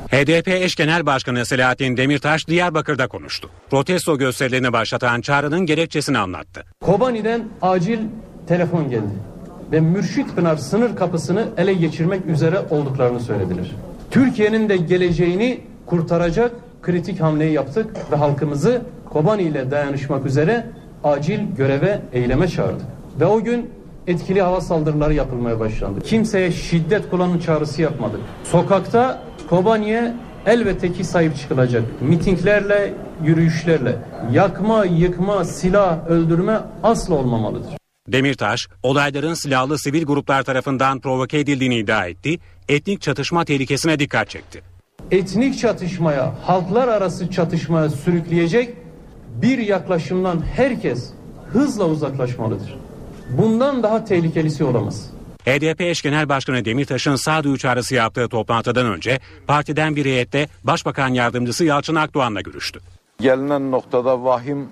[0.07, 3.49] HDP eş genel başkanı Selahattin Demirtaş Diyarbakır'da konuştu.
[3.69, 6.63] Protesto gösterilerini başlatan çağrının gerekçesini anlattı.
[6.81, 7.99] Kobani'den acil
[8.47, 9.13] telefon geldi
[9.71, 13.71] ve Mürşit Pınar sınır kapısını ele geçirmek üzere olduklarını söylediler.
[14.13, 16.51] Türkiye'nin de geleceğini kurtaracak
[16.81, 20.65] kritik hamleyi yaptık ve halkımızı Kobani ile dayanışmak üzere
[21.03, 22.85] acil göreve, eyleme çağırdık.
[23.19, 23.69] Ve o gün
[24.07, 26.01] etkili hava saldırıları yapılmaya başlandı.
[26.01, 28.19] Kimseye şiddet kullanın çağrısı yapmadık.
[28.43, 30.13] Sokakta Kobani'ye
[30.45, 31.83] elbette ki sahip çıkılacak.
[32.01, 32.93] Mitinglerle,
[33.23, 33.95] yürüyüşlerle.
[34.31, 37.82] Yakma, yıkma, silah, öldürme asla olmamalıdır.
[38.07, 42.39] Demirtaş, olayların silahlı sivil gruplar tarafından provoke edildiğini iddia etti,
[42.69, 44.63] etnik çatışma tehlikesine dikkat çekti.
[45.11, 48.77] Etnik çatışmaya, halklar arası çatışmaya sürükleyecek
[49.41, 51.09] bir yaklaşımdan herkes
[51.53, 52.75] hızla uzaklaşmalıdır.
[53.29, 55.09] Bundan daha tehlikelisi olamaz.
[55.45, 61.65] HDP eş genel başkanı Demirtaş'ın sağduyu çağrısı yaptığı toplantıdan önce partiden bir heyette Başbakan Yardımcısı
[61.65, 62.79] Yalçın Akdoğan'la görüştü.
[63.19, 64.67] Gelinen noktada vahim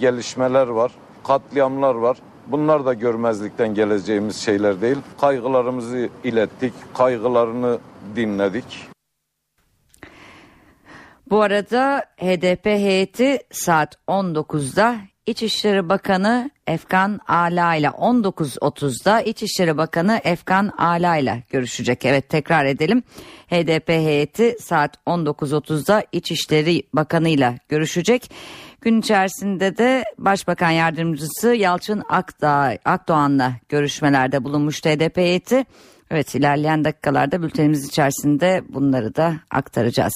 [0.00, 0.92] gelişmeler var,
[1.24, 2.16] katliamlar var.
[2.46, 4.96] Bunlar da görmezlikten geleceğimiz şeyler değil.
[5.20, 7.78] Kaygılarımızı ilettik, kaygılarını
[8.16, 8.88] dinledik.
[11.30, 20.72] Bu arada HDP heyeti saat 19'da İçişleri Bakanı Efkan Ala ile 19.30'da İçişleri Bakanı Efkan
[20.78, 22.04] Ala ile görüşecek.
[22.04, 23.02] Evet tekrar edelim.
[23.50, 28.30] HDP heyeti saat 19.30'da İçişleri Bakanı ile görüşecek.
[28.86, 35.64] Gün içerisinde de Başbakan Yardımcısı Yalçın Akdağ, Akdoğan'la görüşmelerde bulunmuştu HDP heyeti.
[36.10, 40.14] Evet ilerleyen dakikalarda bültenimiz içerisinde bunları da aktaracağız.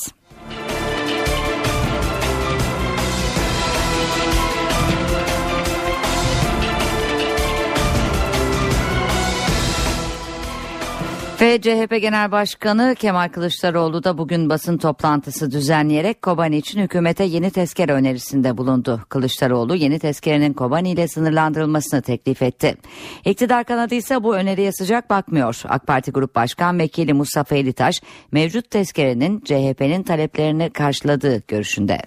[11.41, 17.51] Ve CHP Genel Başkanı Kemal Kılıçdaroğlu da bugün basın toplantısı düzenleyerek Kobani için hükümete yeni
[17.51, 19.01] tezkere önerisinde bulundu.
[19.09, 22.77] Kılıçdaroğlu yeni tezkerenin Kobani ile sınırlandırılmasını teklif etti.
[23.25, 25.63] İktidar kanadı ise bu öneriye sıcak bakmıyor.
[25.69, 28.01] AK Parti Grup Başkan Vekili Mustafa Elitaş
[28.33, 32.03] mevcut tezkerenin CHP'nin taleplerini karşıladığı görüşünde.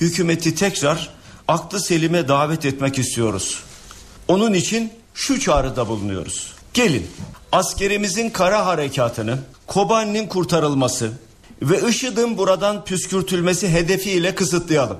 [0.00, 1.10] Hükümeti tekrar
[1.48, 3.64] aklı selime davet etmek istiyoruz.
[4.28, 6.54] Onun için şu çağrıda bulunuyoruz.
[6.74, 7.06] Gelin
[7.54, 11.12] askerimizin kara harekatını, Kobani'nin kurtarılması
[11.62, 14.96] ve IŞİD'in buradan püskürtülmesi hedefiyle kısıtlayalım.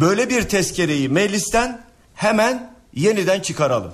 [0.00, 1.84] Böyle bir tezkereyi meclisten
[2.14, 3.92] hemen yeniden çıkaralım.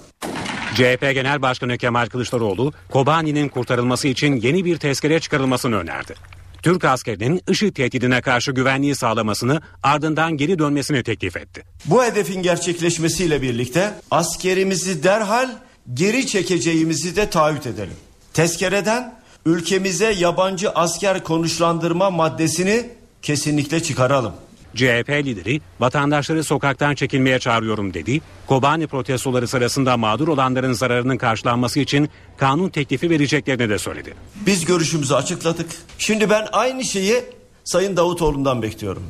[0.74, 6.14] CHP Genel Başkanı Kemal Kılıçdaroğlu, Kobani'nin kurtarılması için yeni bir tezkere çıkarılmasını önerdi.
[6.62, 11.64] Türk askerinin IŞİD tehdidine karşı güvenliği sağlamasını ardından geri dönmesini teklif etti.
[11.84, 15.50] Bu hedefin gerçekleşmesiyle birlikte askerimizi derhal
[15.94, 17.96] geri çekeceğimizi de taahhüt edelim.
[18.32, 19.14] Tezkereden
[19.46, 22.90] ülkemize yabancı asker konuşlandırma maddesini
[23.22, 24.32] kesinlikle çıkaralım.
[24.76, 28.20] CHP lideri vatandaşları sokaktan çekilmeye çağırıyorum dedi.
[28.46, 34.14] Kobani protestoları sırasında mağdur olanların zararının karşılanması için kanun teklifi vereceklerini de söyledi.
[34.46, 35.66] Biz görüşümüzü açıkladık.
[35.98, 37.24] Şimdi ben aynı şeyi
[37.64, 39.02] Sayın Davutoğlu'ndan bekliyorum.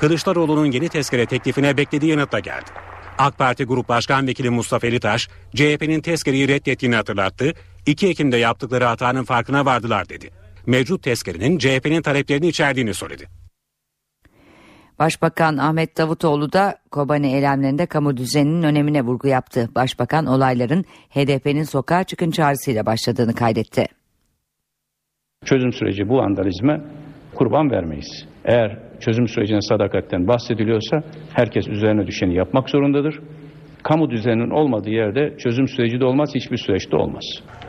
[0.00, 2.70] Kılıçdaroğlu'nun yeni tezkere teklifine beklediği yanıtla geldi.
[3.18, 7.52] AK Parti Grup Başkan Vekili Mustafa Elitaş, CHP'nin tezkereyi reddettiğini hatırlattı.
[7.86, 10.30] 2 Ekim'de yaptıkları hatanın farkına vardılar dedi.
[10.66, 13.28] Mevcut tezkerenin CHP'nin taleplerini içerdiğini söyledi.
[14.98, 19.68] Başbakan Ahmet Davutoğlu da Kobani eylemlerinde kamu düzeninin önemine vurgu yaptı.
[19.74, 23.86] Başbakan olayların HDP'nin sokağa çıkın çağrısıyla başladığını kaydetti.
[25.44, 26.80] Çözüm süreci bu vandalizme
[27.34, 28.26] kurban vermeyiz.
[28.44, 31.02] Eğer çözüm sürecinin sadakatten bahsediliyorsa
[31.34, 33.20] herkes üzerine düşeni yapmak zorundadır.
[33.82, 37.24] Kamu düzeninin olmadığı yerde çözüm süreci de olmaz, hiçbir süreçte olmaz.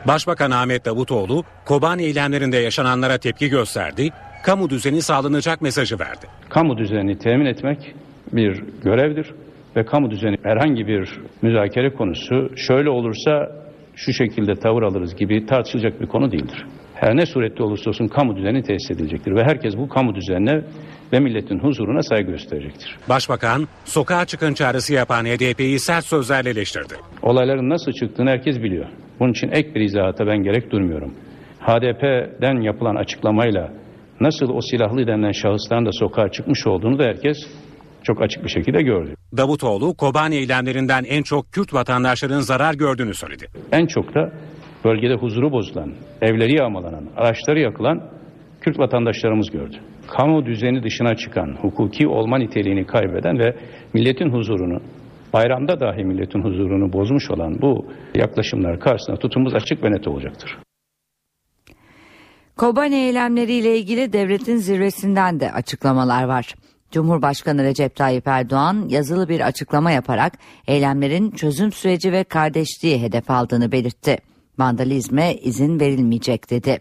[0.06, 4.08] Başbakan Ahmet Davutoğlu, Kobani eylemlerinde yaşananlara tepki gösterdi,
[4.44, 6.26] kamu düzeni sağlanacak mesajı verdi.
[6.48, 7.94] Kamu düzenini temin etmek
[8.32, 9.34] bir görevdir
[9.76, 13.60] ve kamu düzeni herhangi bir müzakere konusu şöyle olursa
[13.96, 16.66] şu şekilde tavır alırız gibi tartışılacak bir konu değildir.
[16.94, 20.62] Her ne surette olursa olsun kamu düzeni tesis edilecektir ve herkes bu kamu düzenine
[21.12, 22.98] ve milletin huzuruna saygı gösterecektir.
[23.08, 26.94] Başbakan, sokağa çıkın çağrısı yapan HDP'yi sert sözlerle eleştirdi.
[27.22, 28.86] Olayların nasıl çıktığını herkes biliyor.
[29.20, 31.14] Bunun için ek bir izahata ben gerek durmuyorum.
[31.60, 33.72] HDP'den yapılan açıklamayla
[34.20, 37.38] nasıl o silahlı denilen şahısların da sokağa çıkmış olduğunu da herkes
[38.02, 39.14] çok açık bir şekilde gördü.
[39.36, 43.46] Davutoğlu, Kobani eylemlerinden en çok Kürt vatandaşların zarar gördüğünü söyledi.
[43.72, 44.32] En çok da
[44.84, 45.92] bölgede huzuru bozulan,
[46.22, 48.02] evleri yağmalanan, araçları yakılan
[48.60, 49.76] Kürt vatandaşlarımız gördü.
[50.08, 53.56] Kamu düzeni dışına çıkan, hukuki olma niteliğini kaybeden ve
[53.94, 54.80] milletin huzurunu,
[55.32, 60.58] bayramda dahi milletin huzurunu bozmuş olan bu yaklaşımlar karşısında tutumumuz açık ve net olacaktır.
[62.56, 66.54] Kobani eylemleriyle ilgili devletin zirvesinden de açıklamalar var.
[66.90, 70.32] Cumhurbaşkanı Recep Tayyip Erdoğan yazılı bir açıklama yaparak
[70.66, 74.18] eylemlerin çözüm süreci ve kardeşliği hedef aldığını belirtti.
[74.60, 76.78] Vandalizme izin verilmeyecek dedi.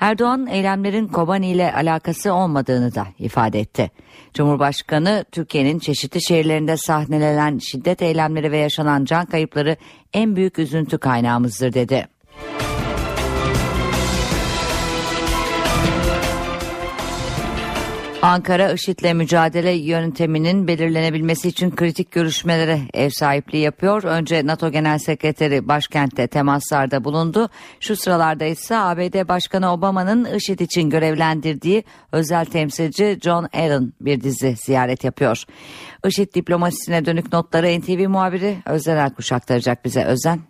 [0.00, 3.90] Erdoğan eylemlerin Kobani ile alakası olmadığını da ifade etti.
[4.34, 9.76] Cumhurbaşkanı Türkiye'nin çeşitli şehirlerinde sahnelenen şiddet eylemleri ve yaşanan can kayıpları
[10.12, 12.06] en büyük üzüntü kaynağımızdır dedi.
[18.22, 24.02] Ankara IŞİD'le mücadele yönteminin belirlenebilmesi için kritik görüşmelere ev sahipliği yapıyor.
[24.02, 27.48] Önce NATO Genel Sekreteri başkentte temaslarda bulundu.
[27.80, 34.56] Şu sıralarda ise ABD Başkanı Obama'nın IŞİD için görevlendirdiği özel temsilci John Allen bir dizi
[34.64, 35.44] ziyaret yapıyor.
[36.06, 40.04] IŞİD diplomasisine dönük notları NTV muhabiri Özen Erkuş aktaracak bize.
[40.04, 40.49] Özen.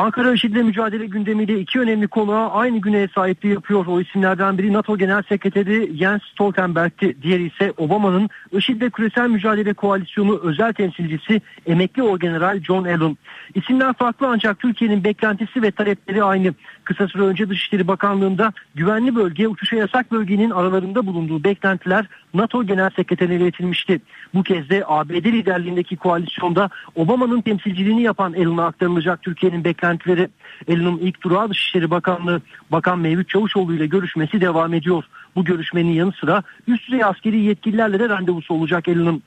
[0.00, 3.86] Ankara IŞİD'le mücadele gündemiyle iki önemli konuğa aynı güne sahipliği yapıyor.
[3.86, 7.22] O isimlerden biri NATO Genel Sekreteri Jens Stoltenberg'ti.
[7.22, 13.16] Diğeri ise Obama'nın IŞİD'le küresel mücadele koalisyonu özel temsilcisi emekli orgeneral John Allen.
[13.54, 16.54] İsimler farklı ancak Türkiye'nin beklentisi ve talepleri aynı.
[16.90, 22.90] Kısa süre önce Dışişleri Bakanlığı'nda güvenli bölge, uçuşa yasak bölgenin aralarında bulunduğu beklentiler NATO Genel
[22.90, 24.00] Sekreterine iletilmişti.
[24.34, 30.28] Bu kez de ABD liderliğindeki koalisyonda Obama'nın temsilciliğini yapan Allen'a aktarılacak Türkiye'nin beklentileri.
[30.68, 35.04] Allen'ın ilk durağı Dışişleri Bakanlığı Bakan Mevlüt Çavuşoğlu ile görüşmesi devam ediyor.
[35.36, 39.22] Bu görüşmenin yanı sıra üst düzey askeri yetkililerle de randevusu olacak Allen'ın.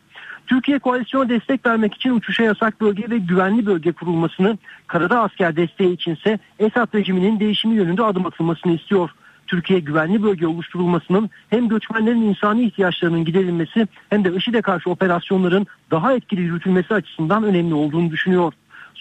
[0.48, 5.94] Türkiye koalisyona destek vermek için uçuşa yasak bölge ve güvenli bölge kurulmasını, karada asker desteği
[5.94, 9.10] içinse Esad rejiminin değişimi yönünde adım atılmasını istiyor.
[9.48, 16.14] Türkiye güvenli bölge oluşturulmasının hem göçmenlerin insani ihtiyaçlarının giderilmesi hem de IŞİD'e karşı operasyonların daha
[16.14, 18.54] etkili yürütülmesi açısından önemli olduğunu düşünüyor.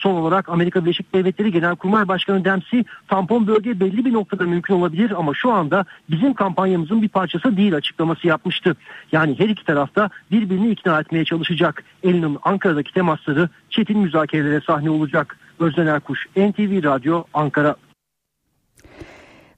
[0.03, 5.13] Son olarak Amerika Birleşik Devletleri Genelkurmay Başkanı Dempsey tampon bölge belli bir noktada mümkün olabilir
[5.19, 8.77] ama şu anda bizim kampanyamızın bir parçası değil açıklaması yapmıştı.
[9.13, 11.85] Yani her iki tarafta birbirini ikna etmeye çalışacak.
[12.03, 15.39] Elinin Ankara'daki temasları çetin müzakerelere sahne olacak.
[15.61, 17.77] Özden Erkuş, NTV Radyo, Ankara.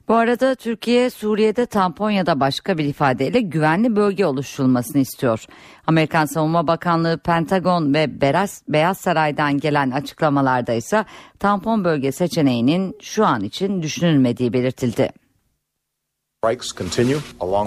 [0.07, 5.45] Bu arada Türkiye Suriye'de tampon da başka bir ifadeyle güvenli bölge oluşturulmasını istiyor.
[5.87, 8.21] Amerikan Savunma Bakanlığı, Pentagon ve
[8.69, 11.05] Beyaz Saray'dan gelen açıklamalarda ise
[11.39, 15.24] tampon bölge seçeneğinin şu an için düşünülmediği belirtildi.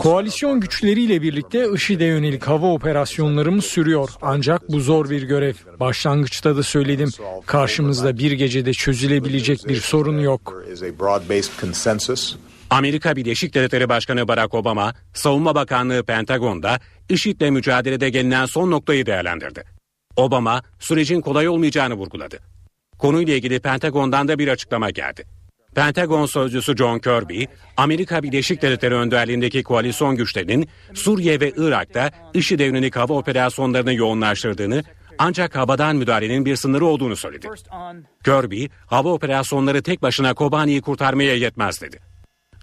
[0.02, 4.10] Koalisyon güçleriyle birlikte IŞİD'e yönelik hava operasyonlarımız sürüyor.
[4.22, 5.54] Ancak bu zor bir görev.
[5.80, 7.10] Başlangıçta da söyledim.
[7.46, 10.62] Karşımızda bir gecede çözülebilecek bir sorun yok.
[12.70, 19.64] Amerika Birleşik Devletleri Başkanı Barack Obama, Savunma Bakanlığı Pentagon'da IŞİD'le mücadelede gelinen son noktayı değerlendirdi.
[20.16, 22.38] Obama, sürecin kolay olmayacağını vurguladı.
[22.98, 25.37] Konuyla ilgili Pentagon'dan da bir açıklama geldi.
[25.74, 27.44] Pentagon sözcüsü John Kirby,
[27.76, 34.82] Amerika Birleşik Devletleri önderliğindeki koalisyon güçlerinin Suriye ve Irak'ta IŞİD'e yönelik hava operasyonlarını yoğunlaştırdığını
[35.18, 37.48] ancak havadan müdahalenin bir sınırı olduğunu söyledi.
[38.24, 41.98] Kirby, hava operasyonları tek başına Kobani'yi kurtarmaya yetmez dedi.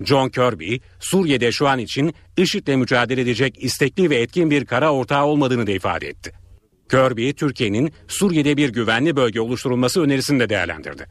[0.04, 5.26] John Kirby, Suriye'de şu an için IŞİD'le mücadele edecek istekli ve etkin bir kara ortağı
[5.26, 6.45] olmadığını da ifade etti.
[6.90, 11.06] Kirby, Türkiye'nin Suriye'de bir güvenli bölge oluşturulması önerisini de değerlendirdi.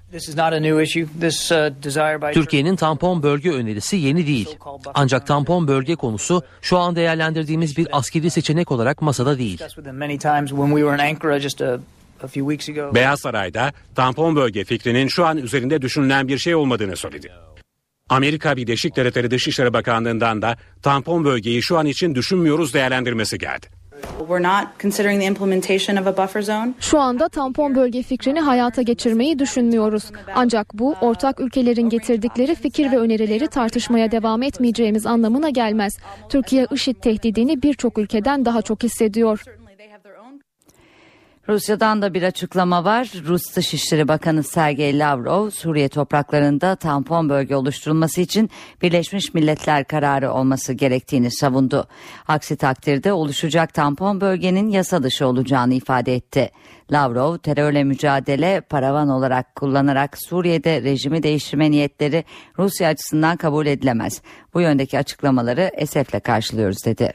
[2.34, 4.56] Türkiye'nin tampon bölge önerisi yeni değil.
[4.94, 9.58] Ancak tampon bölge konusu şu an değerlendirdiğimiz bir askeri seçenek olarak masada değil.
[12.94, 17.32] Beyaz Saray'da tampon bölge fikrinin şu an üzerinde düşünülen bir şey olmadığını söyledi.
[18.08, 23.66] Amerika Birleşik Devletleri Dışişleri Bakanlığı'ndan da tampon bölgeyi şu an için düşünmüyoruz değerlendirmesi geldi.
[26.80, 30.10] Şu anda tampon bölge fikrini hayata geçirmeyi düşünmüyoruz.
[30.34, 35.96] Ancak bu ortak ülkelerin getirdikleri fikir ve önerileri tartışmaya devam etmeyeceğimiz anlamına gelmez.
[36.28, 39.42] Türkiye IŞİD tehdidini birçok ülkeden daha çok hissediyor.
[41.48, 43.12] Rusya'dan da bir açıklama var.
[43.26, 48.50] Rus Dışişleri Bakanı Sergey Lavrov, Suriye topraklarında tampon bölge oluşturulması için
[48.82, 51.88] Birleşmiş Milletler kararı olması gerektiğini savundu.
[52.28, 56.50] Aksi takdirde oluşacak tampon bölgenin yasa dışı olacağını ifade etti.
[56.92, 62.24] Lavrov, terörle mücadele paravan olarak kullanarak Suriye'de rejimi değiştirme niyetleri
[62.58, 64.22] Rusya açısından kabul edilemez.
[64.54, 67.14] Bu yöndeki açıklamaları esefle karşılıyoruz dedi.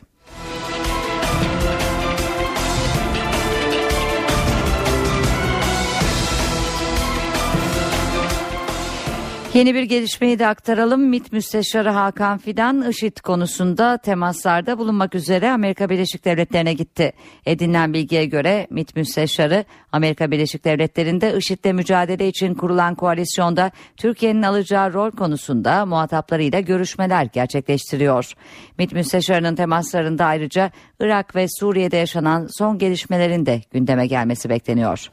[9.53, 11.01] Yeni bir gelişmeyi de aktaralım.
[11.01, 17.13] MİT Müsteşarı Hakan Fidan IŞİD konusunda temaslarda bulunmak üzere Amerika Birleşik Devletleri'ne gitti.
[17.45, 24.93] Edinilen bilgiye göre MİT Müsteşarı Amerika Birleşik Devletleri'nde IŞİD'le mücadele için kurulan koalisyonda Türkiye'nin alacağı
[24.93, 28.33] rol konusunda muhataplarıyla görüşmeler gerçekleştiriyor.
[28.77, 35.09] MİT Müsteşarı'nın temaslarında ayrıca Irak ve Suriye'de yaşanan son gelişmelerin de gündeme gelmesi bekleniyor.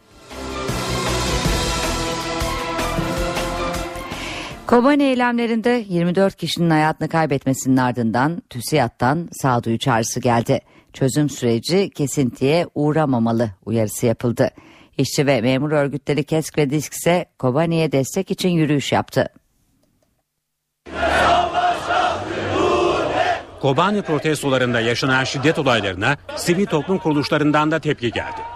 [4.66, 10.60] Kobani eylemlerinde 24 kişinin hayatını kaybetmesinin ardından TÜSİAD'dan sağduyu çağrısı geldi.
[10.92, 14.50] Çözüm süreci kesintiye uğramamalı uyarısı yapıldı.
[14.98, 19.28] İşçi ve memur örgütleri KESK ve DİSK ise Kobani'ye destek için yürüyüş yaptı.
[23.60, 28.55] Kobani protestolarında yaşanan şiddet olaylarına sivil toplum kuruluşlarından da tepki geldi.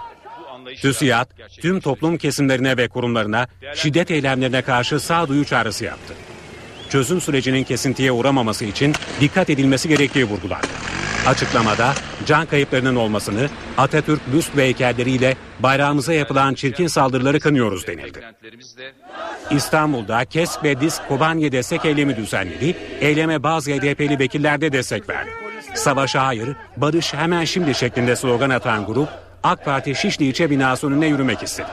[0.75, 1.29] TÜSİAD
[1.61, 6.13] tüm toplum kesimlerine ve kurumlarına şiddet eylemlerine karşı sağduyu çağrısı yaptı.
[6.89, 10.67] Çözüm sürecinin kesintiye uğramaması için dikkat edilmesi gerektiği vurgulandı.
[11.27, 11.93] Açıklamada
[12.25, 18.21] can kayıplarının olmasını Atatürk büst ve heykelleriyle bayrağımıza yapılan çirkin saldırıları kınıyoruz denildi.
[19.51, 22.77] İstanbul'da KESK ve DİSK Kobani'ye destek eylemi düzenledi.
[23.01, 25.29] Eyleme bazı HDP'li vekiller de destek verdi.
[25.75, 29.09] Savaşa hayır, barış hemen şimdi şeklinde slogan atan grup
[29.43, 31.67] AK Parti Şişli ilçe binası önüne yürümek istedi.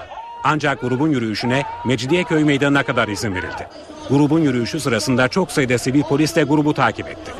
[0.44, 3.68] Ancak grubun yürüyüşüne Mecidiyeköy meydanına kadar izin verildi.
[4.10, 7.32] Grubun yürüyüşü sırasında çok sayıda sivil polis de grubu takip etti.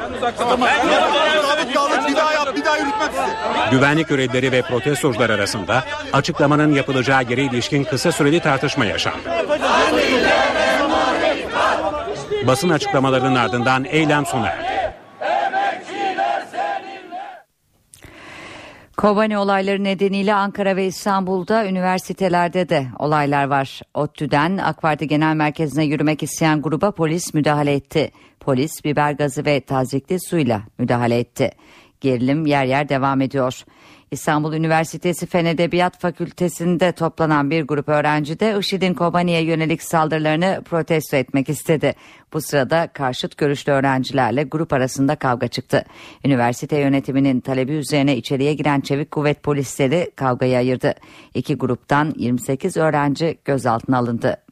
[3.70, 9.28] Güvenlik görevlileri ve protestocular arasında açıklamanın yapılacağı yere ilişkin kısa süreli tartışma yaşandı.
[12.46, 14.67] Basın açıklamalarının ardından eylem sona erdi.
[18.98, 23.80] Kobani olayları nedeniyle Ankara ve İstanbul'da üniversitelerde de olaylar var.
[23.94, 28.10] ODTÜ'den AK Genel Merkezi'ne yürümek isteyen gruba polis müdahale etti.
[28.40, 31.50] Polis biber gazı ve tazikli suyla müdahale etti.
[32.00, 33.64] Gerilim yer yer devam ediyor.
[34.10, 41.16] İstanbul Üniversitesi Fen Edebiyat Fakültesi'nde toplanan bir grup öğrenci de IŞİD'in Kobani'ye yönelik saldırılarını protesto
[41.16, 41.94] etmek istedi.
[42.32, 45.84] Bu sırada karşıt görüşlü öğrencilerle grup arasında kavga çıktı.
[46.24, 50.94] Üniversite yönetiminin talebi üzerine içeriye giren çevik kuvvet polisleri kavgayı ayırdı.
[51.34, 54.47] İki gruptan 28 öğrenci gözaltına alındı.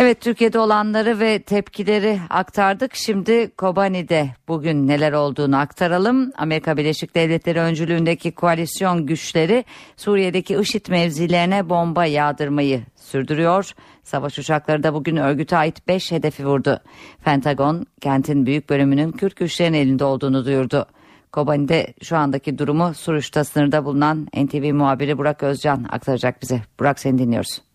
[0.00, 2.94] Evet Türkiye'de olanları ve tepkileri aktardık.
[2.94, 6.32] Şimdi Kobani'de bugün neler olduğunu aktaralım.
[6.36, 9.64] Amerika Birleşik Devletleri öncülüğündeki koalisyon güçleri
[9.96, 13.72] Suriye'deki IŞİD mevzilerine bomba yağdırmayı sürdürüyor.
[14.02, 16.80] Savaş uçakları da bugün örgüte ait 5 hedefi vurdu.
[17.24, 20.86] Pentagon kentin büyük bölümünün Kürt güçlerin elinde olduğunu duyurdu.
[21.32, 26.62] Kobani'de şu andaki durumu Suruç'ta sınırda bulunan NTV muhabiri Burak Özcan aktaracak bize.
[26.80, 27.67] Burak seni dinliyoruz.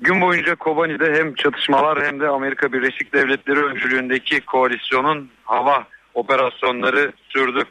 [0.00, 7.62] Gün boyunca Kobani'de hem çatışmalar hem de Amerika Birleşik Devletleri öncülüğündeki koalisyonun hava operasyonları sürdü.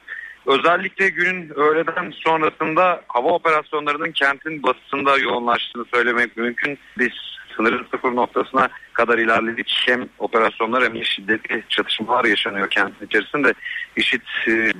[0.46, 6.78] Özellikle günün öğleden sonrasında hava operasyonlarının kentin batısında yoğunlaştığını söylemek mümkün.
[6.98, 7.12] Biz
[7.56, 9.84] sınırın sıfır noktasına kadar ilerledik.
[9.86, 13.54] Hem operasyonlar hem de şiddetli çatışmalar yaşanıyor kentin içerisinde.
[13.96, 14.22] IŞİD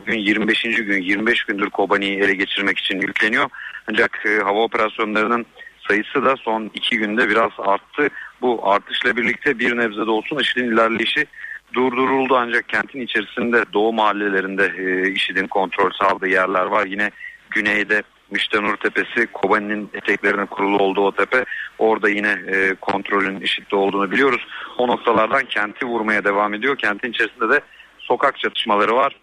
[0.06, 0.62] gün 25.
[0.62, 3.50] gün 25 gündür Kobani'yi ele geçirmek için yükleniyor.
[3.90, 5.46] Ancak e, hava operasyonlarının
[5.88, 8.10] sayısı da son iki günde biraz arttı.
[8.42, 11.26] Bu artışla birlikte bir nebze de olsun IŞİD'in ilerleyişi
[11.74, 16.86] durduruldu ancak kentin içerisinde doğu mahallelerinde e, IŞİD'in kontrol sağladığı yerler var.
[16.86, 17.12] Yine
[17.50, 21.46] güneyde Miştanur Tepesi, Kobani'nin eteklerine kurulu olduğu o tepe.
[21.78, 24.48] Orada yine e, kontrolün IŞİD'de olduğunu biliyoruz.
[24.78, 26.78] O noktalardan kenti vurmaya devam ediyor.
[26.78, 27.62] Kentin içerisinde de
[28.00, 29.16] sokak çatışmaları var.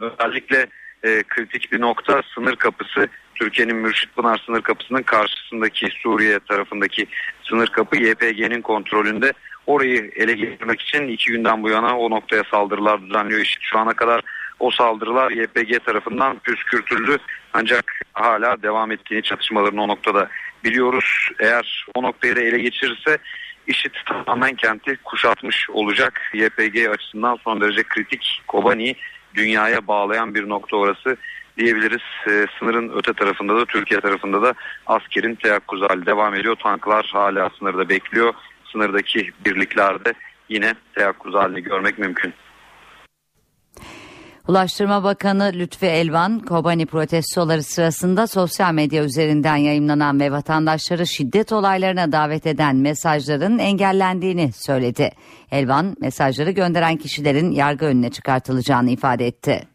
[0.00, 0.66] Özellikle
[1.02, 7.06] e, kritik bir nokta sınır kapısı Türkiye'nin Mürşit Pınar sınır kapısının karşısındaki Suriye tarafındaki
[7.42, 9.32] sınır kapı YPG'nin kontrolünde.
[9.66, 13.40] orayı ele geçirmek için iki günden bu yana o noktaya saldırılar düzenliyor.
[13.40, 14.20] İşte şu ana kadar
[14.60, 17.18] o saldırılar YPG tarafından püskürtüldü.
[17.52, 20.28] Ancak hala devam ettiğini çatışmaların o noktada
[20.64, 21.28] biliyoruz.
[21.40, 23.18] Eğer o noktayı da ele geçirirse
[23.66, 26.20] IŞİD tamamen kenti kuşatmış olacak.
[26.34, 28.42] YPG açısından son derece kritik.
[28.46, 28.94] Kobani
[29.34, 31.16] dünyaya bağlayan bir nokta orası
[31.58, 32.02] diyebiliriz.
[32.28, 34.54] Ee, sınırın öte tarafında da Türkiye tarafında da
[34.86, 36.56] askerin teyakkuz hali devam ediyor.
[36.56, 38.34] Tanklar hala sınırda bekliyor.
[38.72, 40.12] Sınırdaki birliklerde
[40.48, 42.34] yine teyakkuz halini görmek mümkün.
[44.48, 52.12] Ulaştırma Bakanı Lütfi Elvan, Kobani protestoları sırasında sosyal medya üzerinden yayınlanan ve vatandaşları şiddet olaylarına
[52.12, 55.10] davet eden mesajların engellendiğini söyledi.
[55.50, 59.71] Elvan, mesajları gönderen kişilerin yargı önüne çıkartılacağını ifade etti.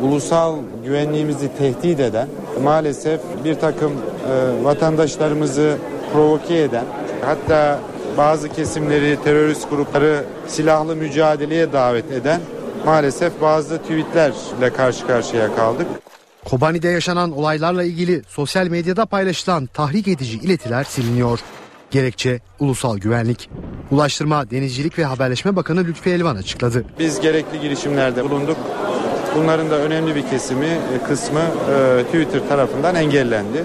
[0.00, 2.28] Ulusal güvenliğimizi tehdit eden,
[2.62, 5.76] maalesef bir takım e, vatandaşlarımızı
[6.12, 6.84] provoke eden,
[7.24, 7.80] hatta
[8.16, 12.40] bazı kesimleri, terörist grupları silahlı mücadeleye davet eden
[12.86, 15.86] maalesef bazı tweetlerle karşı karşıya kaldık.
[16.44, 21.40] Kobani'de yaşanan olaylarla ilgili sosyal medyada paylaşılan tahrik edici iletiler siliniyor.
[21.90, 23.50] Gerekçe ulusal güvenlik.
[23.90, 26.84] Ulaştırma, Denizcilik ve Haberleşme Bakanı Lütfi Elvan açıkladı.
[26.98, 28.56] Biz gerekli girişimlerde bulunduk.
[29.36, 33.64] Bunların da önemli bir kesimi, e, kısmı e, Twitter tarafından engellendi.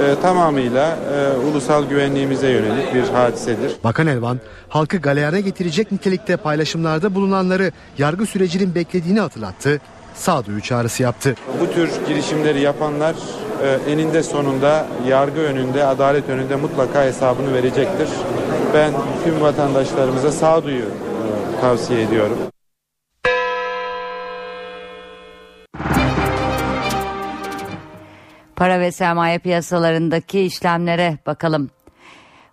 [0.00, 3.72] E, tamamıyla e, ulusal güvenliğimize yönelik bir hadisedir.
[3.84, 9.80] Bakan Elvan, halkı galeyana getirecek nitelikte paylaşımlarda bulunanları yargı sürecinin beklediğini hatırlattı.
[10.14, 11.34] Sağduyu çağrısı yaptı.
[11.60, 13.14] Bu tür girişimleri yapanlar
[13.62, 18.08] e, eninde sonunda yargı önünde, adalet önünde mutlaka hesabını verecektir.
[18.74, 18.92] Ben
[19.24, 22.38] tüm vatandaşlarımıza sağduyu e, tavsiye ediyorum.
[28.56, 31.70] Para ve sermaye piyasalarındaki işlemlere bakalım.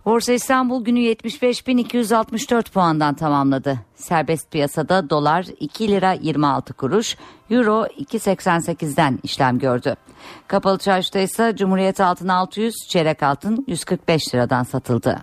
[0.06, 3.80] Borsa İstanbul günü 75.264 puandan tamamladı.
[3.96, 7.18] Serbest piyasada dolar 2 lira 26 kuruş,
[7.50, 9.96] euro 2.88'den işlem gördü.
[10.48, 15.20] Kapalı çarşıda ise Cumhuriyet altın 600, çeyrek altın 145 liradan satıldı.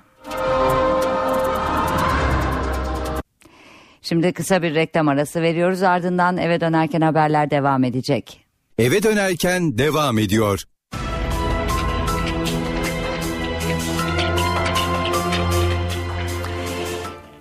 [4.02, 8.45] Şimdi kısa bir reklam arası veriyoruz ardından eve dönerken haberler devam edecek.
[8.78, 10.62] Eve dönerken devam ediyor.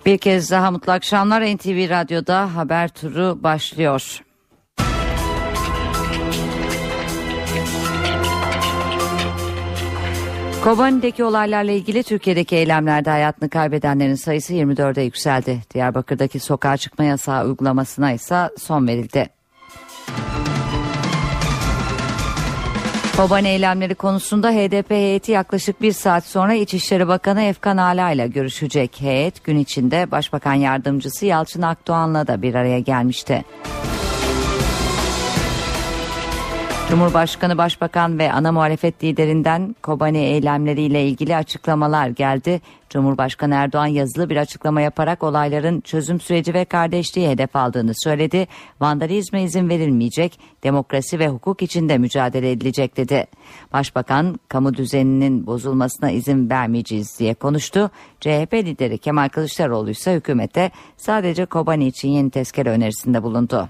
[0.05, 4.19] Bir kez daha mutlu akşamlar NTV Radyo'da haber turu başlıyor.
[10.63, 15.61] Kobani'deki olaylarla ilgili Türkiye'deki eylemlerde hayatını kaybedenlerin sayısı 24'e yükseldi.
[15.73, 19.29] Diyarbakır'daki sokağa çıkma yasağı uygulamasına ise son verildi.
[23.17, 29.01] Kobani eylemleri konusunda HDP heyeti yaklaşık bir saat sonra İçişleri Bakanı Efkan Ala ile görüşecek.
[29.01, 33.45] Heyet gün içinde Başbakan Yardımcısı Yalçın Akdoğan'la da bir araya gelmişti.
[36.95, 42.61] Cumhurbaşkanı, Başbakan ve ana muhalefet liderinden Kobani eylemleriyle ilgili açıklamalar geldi.
[42.89, 48.47] Cumhurbaşkanı Erdoğan yazılı bir açıklama yaparak olayların çözüm süreci ve kardeşliği hedef aldığını söyledi.
[48.81, 53.25] Vandalizme izin verilmeyecek, demokrasi ve hukuk içinde mücadele edilecek dedi.
[53.73, 57.91] Başbakan, kamu düzeninin bozulmasına izin vermeyeceğiz diye konuştu.
[58.19, 63.69] CHP lideri Kemal Kılıçdaroğlu ise hükümete sadece Kobani için yeni tezkere önerisinde bulundu.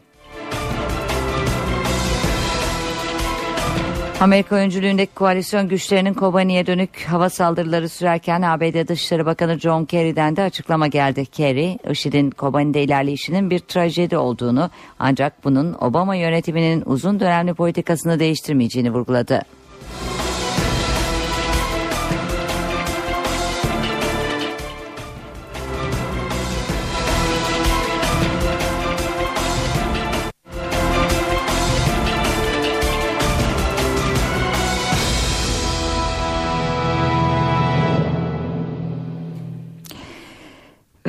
[4.25, 10.41] Amerika öncülüğündeki koalisyon güçlerinin Kobani'ye dönük hava saldırıları sürerken ABD Dışişleri Bakanı John Kerry'den de
[10.41, 11.25] açıklama geldi.
[11.25, 14.69] Kerry, IŞİD'in Kobani'de ilerleyişinin bir trajedi olduğunu
[14.99, 19.41] ancak bunun Obama yönetiminin uzun dönemli politikasını değiştirmeyeceğini vurguladı.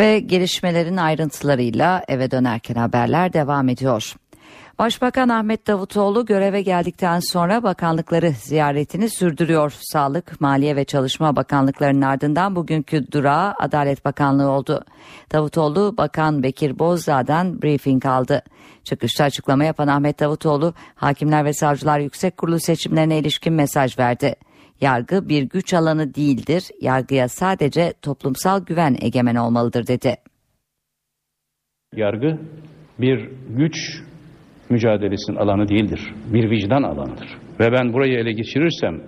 [0.07, 4.15] Ve gelişmelerin ayrıntılarıyla eve dönerken haberler devam ediyor.
[4.79, 9.75] Başbakan Ahmet Davutoğlu göreve geldikten sonra bakanlıkları ziyaretini sürdürüyor.
[9.81, 14.85] Sağlık, Maliye ve Çalışma Bakanlıklarının ardından bugünkü durağı Adalet Bakanlığı oldu.
[15.33, 18.43] Davutoğlu Bakan Bekir Bozdağ'dan briefing aldı.
[18.85, 24.37] Çıkışta açıklama yapan Ahmet Davutoğlu, Hakimler ve Savcılar Yüksek Kurulu seçimlerine ilişkin mesaj verdi.
[24.81, 30.17] Yargı bir güç alanı değildir, yargıya sadece toplumsal güven egemen olmalıdır dedi.
[31.97, 32.39] Yargı
[32.99, 33.77] bir güç
[34.71, 36.15] mücadelesinin alanı değildir.
[36.27, 37.29] Bir vicdan alanıdır.
[37.61, 39.01] Ve ben burayı ele geçirirsem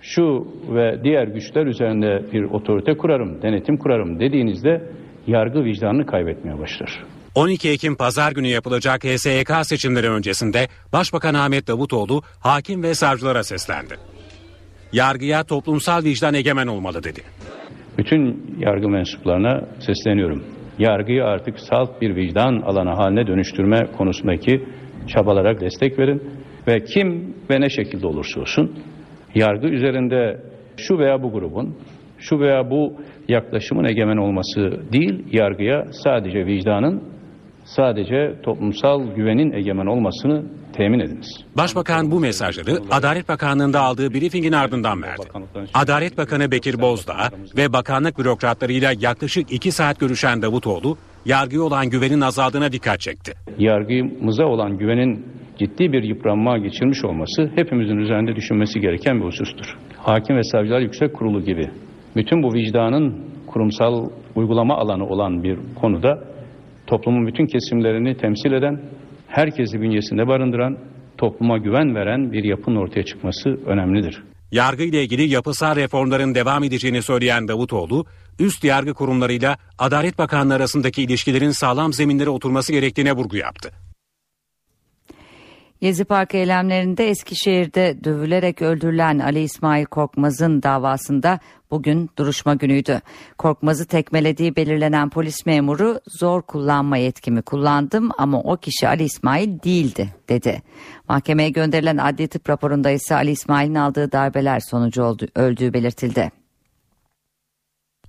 [0.00, 4.82] şu ve diğer güçler üzerinde bir otorite kurarım, denetim kurarım dediğinizde
[5.26, 7.04] yargı vicdanını kaybetmeye başlar.
[7.34, 14.11] 12 Ekim pazar günü yapılacak HSYK seçimleri öncesinde Başbakan Ahmet Davutoğlu hakim ve savcılara seslendi.
[14.92, 17.20] Yargıya toplumsal vicdan egemen olmalı dedi.
[17.98, 20.44] Bütün yargı mensuplarına sesleniyorum.
[20.78, 24.64] Yargıyı artık salt bir vicdan alanı haline dönüştürme konusundaki
[25.06, 26.22] çabalara destek verin
[26.68, 28.78] ve kim ve ne şekilde olursa olsun
[29.34, 30.40] yargı üzerinde
[30.76, 31.76] şu veya bu grubun
[32.18, 32.92] şu veya bu
[33.28, 37.02] yaklaşımın egemen olması değil yargıya sadece vicdanın
[37.64, 40.42] sadece toplumsal güvenin egemen olmasını
[40.72, 41.44] temin ediniz.
[41.56, 45.22] Başbakan bu mesajları Adalet Bakanlığı'nda aldığı briefingin ardından verdi.
[45.74, 52.20] Adalet Bakanı Bekir Bozdağ ve bakanlık bürokratlarıyla yaklaşık iki saat görüşen Davutoğlu, yargıya olan güvenin
[52.20, 53.32] azaldığına dikkat çekti.
[53.58, 55.26] Yargımıza olan güvenin
[55.58, 59.76] ciddi bir yıpranma geçirmiş olması hepimizin üzerinde düşünmesi gereken bir husustur.
[59.98, 61.70] Hakim ve Savcılar Yüksek Kurulu gibi
[62.16, 66.24] bütün bu vicdanın kurumsal uygulama alanı olan bir konuda
[66.86, 68.80] toplumun bütün kesimlerini temsil eden,
[69.32, 70.78] herkesi bünyesinde barındıran,
[71.18, 74.22] topluma güven veren bir yapının ortaya çıkması önemlidir.
[74.52, 78.06] Yargı ile ilgili yapısal reformların devam edeceğini söyleyen Davutoğlu,
[78.38, 83.72] üst yargı kurumlarıyla Adalet Bakanlığı arasındaki ilişkilerin sağlam zeminlere oturması gerektiğine vurgu yaptı.
[85.82, 93.00] Gezi Parkı eylemlerinde Eskişehir'de dövülerek öldürülen Ali İsmail Korkmaz'ın davasında bugün duruşma günüydü.
[93.38, 100.08] Korkmaz'ı tekmelediği belirlenen polis memuru zor kullanma yetkimi kullandım ama o kişi Ali İsmail değildi
[100.28, 100.62] dedi.
[101.08, 106.30] Mahkemeye gönderilen adli tıp raporunda ise Ali İsmail'in aldığı darbeler sonucu öldüğü belirtildi.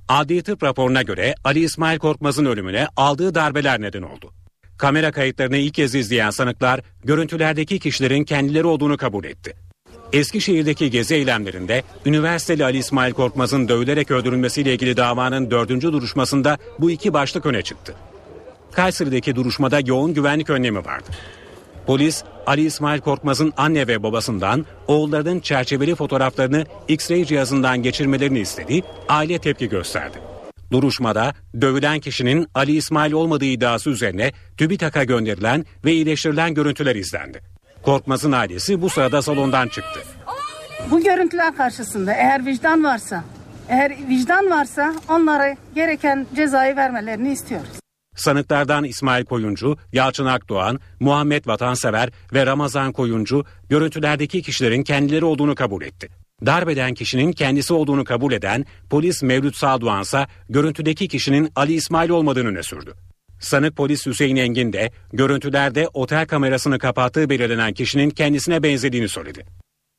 [0.08, 4.34] Adli tıp raporuna göre Ali İsmail Korkmaz'ın ölümüne aldığı darbeler neden oldu.
[4.78, 9.56] Kamera kayıtlarını ilk kez izleyen sanıklar görüntülerdeki kişilerin kendileri olduğunu kabul etti.
[10.14, 17.14] Eskişehir'deki gezi eylemlerinde üniversiteli Ali İsmail Korkmaz'ın dövülerek öldürülmesiyle ilgili davanın dördüncü duruşmasında bu iki
[17.14, 17.96] başlık öne çıktı.
[18.72, 21.10] Kayseri'deki duruşmada yoğun güvenlik önlemi vardı.
[21.86, 29.40] Polis Ali İsmail Korkmaz'ın anne ve babasından oğullarının çerçeveli fotoğraflarını X-ray cihazından geçirmelerini istedi, aile
[29.40, 30.33] tepki gösterdi.
[30.72, 37.42] Duruşmada dövülen kişinin Ali İsmail olmadığı iddiası üzerine TÜBİTAK'a gönderilen ve iyileştirilen görüntüler izlendi.
[37.84, 40.00] Korkmaz'ın ailesi bu sırada salondan çıktı.
[40.92, 43.24] Bu görüntüler karşısında eğer vicdan varsa,
[43.70, 47.70] eğer vicdan varsa onlara gereken cezayı vermelerini istiyoruz.
[48.16, 55.82] Sanıklardan İsmail Koyuncu, Yalçın Akdoğan, Muhammed Vatansever ve Ramazan Koyuncu görüntülerdeki kişilerin kendileri olduğunu kabul
[55.82, 56.23] etti.
[56.46, 62.48] Darbeden kişinin kendisi olduğunu kabul eden polis Mevlüt Saldoğan ise görüntüdeki kişinin Ali İsmail olmadığını
[62.48, 62.94] öne sürdü.
[63.40, 69.46] Sanık polis Hüseyin Engin de görüntülerde otel kamerasını kapattığı belirlenen kişinin kendisine benzediğini söyledi.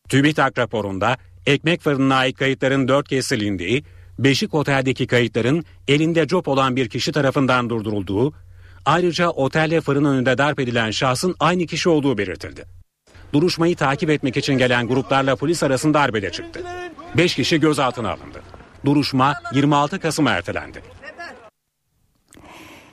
[0.09, 1.17] TÜBİTAK raporunda
[1.47, 3.85] ekmek fırınına ait kayıtların dört kez silindiği,
[4.19, 8.33] Beşik Otel'deki kayıtların elinde cop olan bir kişi tarafından durdurulduğu,
[8.85, 12.84] ayrıca otelle fırın önünde darp edilen şahsın aynı kişi olduğu belirtildi.
[13.35, 16.61] Duruşmayı takip etmek için gelen gruplarla polis arasında arbede çıktı.
[17.17, 18.43] 5 kişi gözaltına alındı.
[18.85, 20.83] Duruşma 26 Kasım'a ertelendi.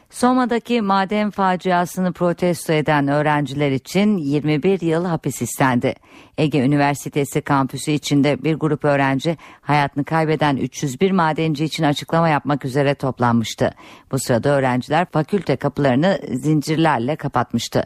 [0.09, 5.95] Soma'daki maden faciasını protesto eden öğrenciler için 21 yıl hapis istendi.
[6.41, 12.95] Ege Üniversitesi kampüsü içinde bir grup öğrenci hayatını kaybeden 301 madenci için açıklama yapmak üzere
[12.95, 13.71] toplanmıştı.
[14.11, 17.83] Bu sırada öğrenciler fakülte kapılarını zincirlerle kapatmıştı.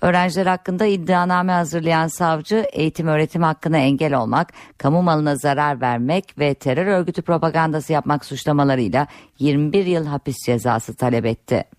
[0.00, 6.54] Öğrenciler hakkında iddianame hazırlayan savcı eğitim öğretim hakkına engel olmak, kamu malına zarar vermek ve
[6.54, 9.06] terör örgütü propagandası yapmak suçlamalarıyla
[9.38, 11.75] 21 yıl hapis cezası talep etti.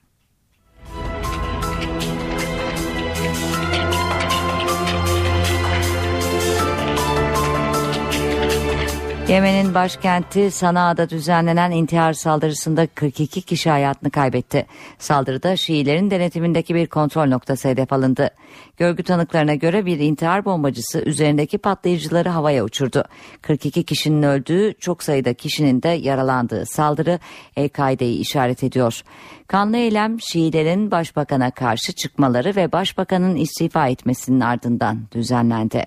[9.30, 14.66] Yemen'in başkenti Sana'da düzenlenen intihar saldırısında 42 kişi hayatını kaybetti.
[15.00, 18.30] Saldırıda Şiilerin denetimindeki bir kontrol noktası hedef alındı.
[18.78, 23.04] Görgü tanıklarına göre bir intihar bombacısı üzerindeki patlayıcıları havaya uçurdu.
[23.42, 27.20] 42 kişinin öldüğü, çok sayıda kişinin de yaralandığı saldırı
[27.56, 29.02] El-Kaide'yi işaret ediyor.
[29.48, 35.86] Kanlı eylem Şiilerin başbakana karşı çıkmaları ve başbakanın istifa etmesinin ardından düzenlendi.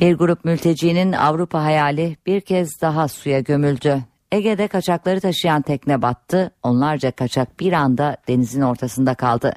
[0.00, 4.02] Bir grup mültecinin Avrupa hayali bir kez daha suya gömüldü.
[4.32, 6.50] Ege'de kaçakları taşıyan tekne battı.
[6.62, 9.54] Onlarca kaçak bir anda denizin ortasında kaldı.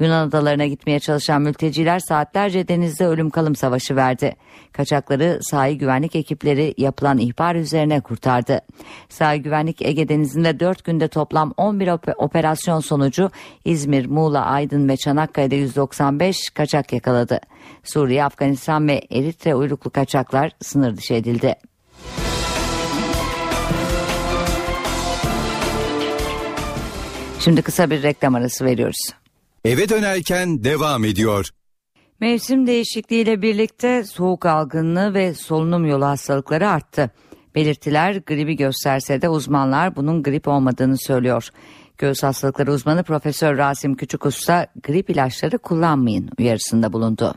[0.00, 4.36] Yunan adalarına gitmeye çalışan mülteciler saatlerce denizde ölüm kalım savaşı verdi.
[4.72, 8.60] Kaçakları sahil güvenlik ekipleri yapılan ihbar üzerine kurtardı.
[9.08, 13.30] Sahil güvenlik Ege denizinde 4 günde toplam 11 operasyon sonucu
[13.64, 17.40] İzmir, Muğla, Aydın ve Çanakkale'de 195 kaçak yakaladı.
[17.84, 21.54] Suriye, Afganistan ve Eritre uyruklu kaçaklar sınır dışı edildi.
[27.40, 28.98] Şimdi kısa bir reklam arası veriyoruz.
[29.64, 31.48] Eve dönerken devam ediyor.
[32.20, 37.10] Mevsim değişikliğiyle birlikte soğuk algınlığı ve solunum yolu hastalıkları arttı.
[37.54, 41.48] Belirtiler gribi gösterse de uzmanlar bunun grip olmadığını söylüyor.
[41.98, 47.34] Göğüs hastalıkları uzmanı Profesör Rasim Küçükusta grip ilaçları kullanmayın uyarısında bulundu.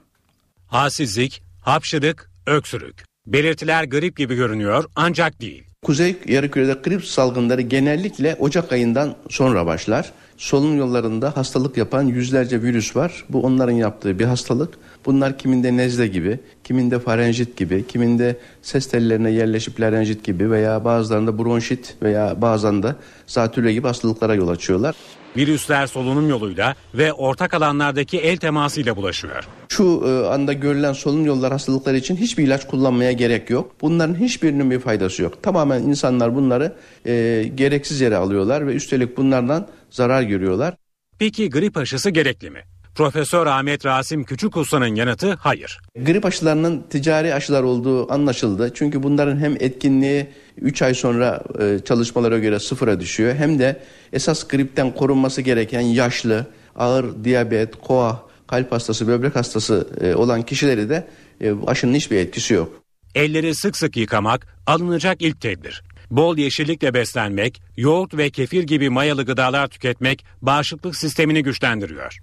[0.68, 3.04] Halsizlik, hapşırık, öksürük.
[3.26, 5.73] Belirtiler grip gibi görünüyor ancak değil.
[5.84, 10.12] Kuzey yarımkürede grip salgınları genellikle Ocak ayından sonra başlar.
[10.38, 13.26] Solunum yollarında hastalık yapan yüzlerce virüs var.
[13.30, 14.74] Bu onların yaptığı bir hastalık.
[15.06, 21.38] Bunlar kiminde nezle gibi, kiminde farenjit gibi, kiminde ses tellerine yerleşip larenjit gibi veya bazılarında
[21.40, 22.96] bronşit veya bazen de
[23.28, 24.96] zatürre gibi hastalıklara yol açıyorlar.
[25.38, 29.48] Virüsler solunum yoluyla ve ortak alanlardaki el temasıyla bulaşıyor.
[29.70, 33.72] Şu e, anda görülen solunum yolları hastalıkları için hiçbir ilaç kullanmaya gerek yok.
[33.82, 35.44] Bunların hiçbirinin bir faydası yok.
[35.44, 40.76] Tamamen insanlar bunları e, gereksiz yere alıyorlar ve üstelik bunlardan zarar görüyorlar.
[41.20, 42.60] Peki grip aşısı gerekli mi?
[42.96, 45.80] Profesör Ahmet Rasim Küçükuslan'ın yanıtı hayır.
[45.96, 48.72] Grip aşılarının ticari aşılar olduğu anlaşıldı.
[48.74, 50.28] Çünkü bunların hem etkinliği
[50.62, 53.36] 3 ay sonra e, çalışmalara göre sıfıra düşüyor.
[53.36, 53.80] Hem de
[54.14, 60.90] esas gripten korunması gereken yaşlı, ağır diyabet, koa, kalp hastası, böbrek hastası e, olan kişileri
[60.90, 61.08] de
[61.42, 62.84] e, aşının hiçbir etkisi yok.
[63.16, 65.84] Elleri sık sık yıkamak alınacak ilk tedbir.
[66.12, 72.20] Bol yeşillikle beslenmek, yoğurt ve kefir gibi mayalı gıdalar tüketmek bağışıklık sistemini güçlendiriyor.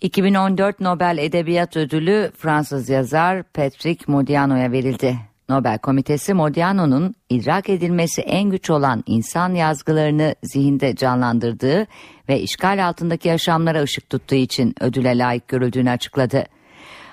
[0.00, 5.18] 2014 Nobel Edebiyat Ödülü Fransız yazar Patrick Modiano'ya verildi.
[5.48, 11.86] Nobel Komitesi Modiano'nun idrak edilmesi en güç olan insan yazgılarını zihinde canlandırdığı
[12.28, 16.44] ve işgal altındaki yaşamlara ışık tuttuğu için ödüle layık görüldüğünü açıkladı.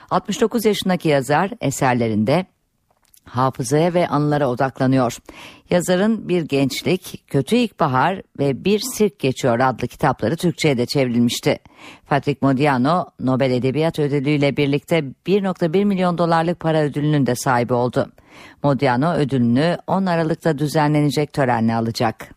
[0.09, 2.45] 69 yaşındaki yazar eserlerinde
[3.25, 5.17] hafızaya ve anılara odaklanıyor.
[5.69, 11.59] Yazarın Bir Gençlik, Kötü İlkbahar ve Bir Sirk Geçiyor adlı kitapları Türkçe'ye de çevrilmişti.
[12.07, 18.11] Patrick Modiano, Nobel Edebiyat Ödülü ile birlikte 1.1 milyon dolarlık para ödülünün de sahibi oldu.
[18.63, 22.27] Modiano ödülünü 10 Aralık'ta düzenlenecek törenle alacak.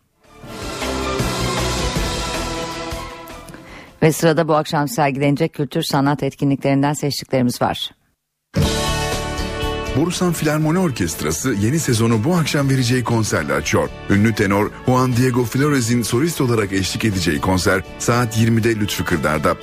[4.01, 7.91] Ve sırada bu akşam sergilenecek kültür sanat etkinliklerinden seçtiklerimiz var.
[9.95, 13.89] Bursan Filarmoni Orkestrası yeni sezonu bu akşam vereceği konserle açıyor.
[14.09, 19.55] Ünlü tenor Juan Diego Flores'in solist olarak eşlik edeceği konser saat 20'de Lütfü Kırdar'da.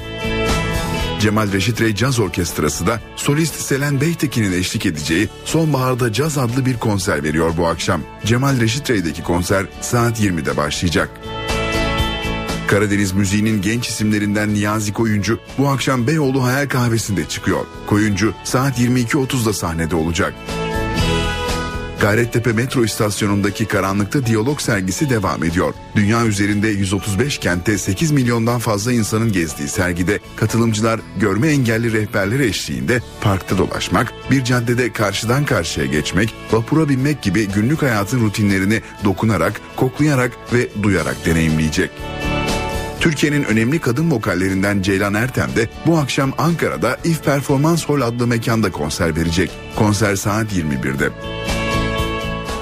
[1.23, 6.79] Cemal Reşit Rey Caz Orkestrası da solist Selen Beytekin'in eşlik edeceği Sonbaharda Caz adlı bir
[6.79, 8.03] konser veriyor bu akşam.
[8.25, 11.11] Cemal Reşit Rey'deki konser saat 20'de başlayacak.
[12.67, 17.67] Karadeniz müziğinin genç isimlerinden Niyazi Koyuncu bu akşam Beyoğlu Hayal Kahvesi'nde çıkıyor.
[17.87, 20.35] Koyuncu saat 22.30'da sahnede olacak.
[22.03, 25.75] Gayrettepe metro istasyonundaki karanlıkta diyalog sergisi devam ediyor.
[25.97, 33.01] Dünya üzerinde 135 kentte 8 milyondan fazla insanın gezdiği sergide katılımcılar görme engelli rehberler eşliğinde
[33.21, 40.33] parkta dolaşmak, bir caddede karşıdan karşıya geçmek, vapura binmek gibi günlük hayatın rutinlerini dokunarak, koklayarak
[40.53, 41.91] ve duyarak deneyimleyecek.
[43.01, 48.73] Türkiye'nin önemli kadın vokallerinden Ceylan Ertem de bu akşam Ankara'da If Performans Hall adlı mekanda
[48.73, 49.51] konser verecek.
[49.77, 51.11] Konser saat 21'de.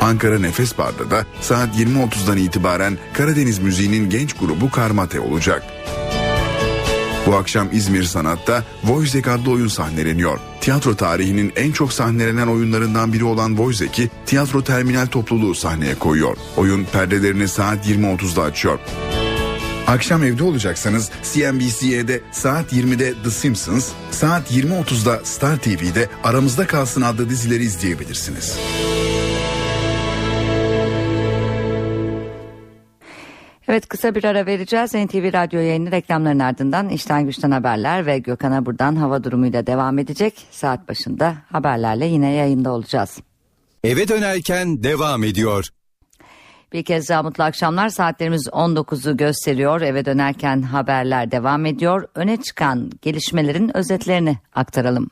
[0.01, 5.63] Ankara Nefes Bar'da da saat 20.30'dan itibaren Karadeniz müziğinin genç grubu Karmate olacak.
[7.27, 10.39] Bu akşam İzmir Sanat'ta Voizek adlı oyun sahneleniyor.
[10.61, 16.37] Tiyatro tarihinin en çok sahnelenen oyunlarından biri olan Voizek'i Tiyatro Terminal topluluğu sahneye koyuyor.
[16.57, 18.79] Oyun perdelerini saat 20.30'da açıyor.
[19.87, 27.31] Akşam evde olacaksanız CNBC'de saat 20'de The Simpsons, saat 20.30'da Star TV'de Aramızda Kalsın adlı
[27.31, 28.59] dizileri izleyebilirsiniz.
[33.71, 34.95] Evet kısa bir ara vereceğiz.
[34.95, 40.47] NTV Radyo yayını reklamların ardından işten güçten haberler ve Gökhan'a buradan hava durumuyla devam edecek.
[40.51, 43.19] Saat başında haberlerle yine yayında olacağız.
[43.85, 45.69] Eve dönerken devam ediyor.
[46.73, 47.89] Bir kez daha mutlu akşamlar.
[47.89, 49.81] Saatlerimiz 19'u gösteriyor.
[49.81, 52.09] Eve dönerken haberler devam ediyor.
[52.15, 55.11] Öne çıkan gelişmelerin özetlerini aktaralım.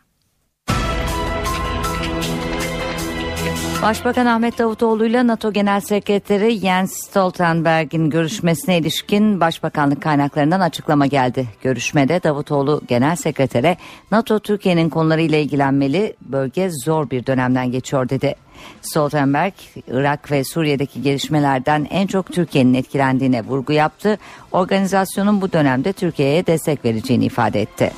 [3.83, 11.47] Başbakan Ahmet Davutoğlu ile NATO Genel Sekreteri Jens Stoltenberg'in görüşmesine ilişkin Başbakanlık kaynaklarından açıklama geldi.
[11.63, 13.77] Görüşmede Davutoğlu Genel Sekretere
[14.11, 18.35] NATO Türkiye'nin konularıyla ilgilenmeli, bölge zor bir dönemden geçiyor dedi.
[18.83, 19.55] Stoltenberg,
[19.89, 24.19] Irak ve Suriye'deki gelişmelerden en çok Türkiye'nin etkilendiğine vurgu yaptı.
[24.53, 27.93] Organizasyonun bu dönemde Türkiye'ye destek vereceğini ifade etti.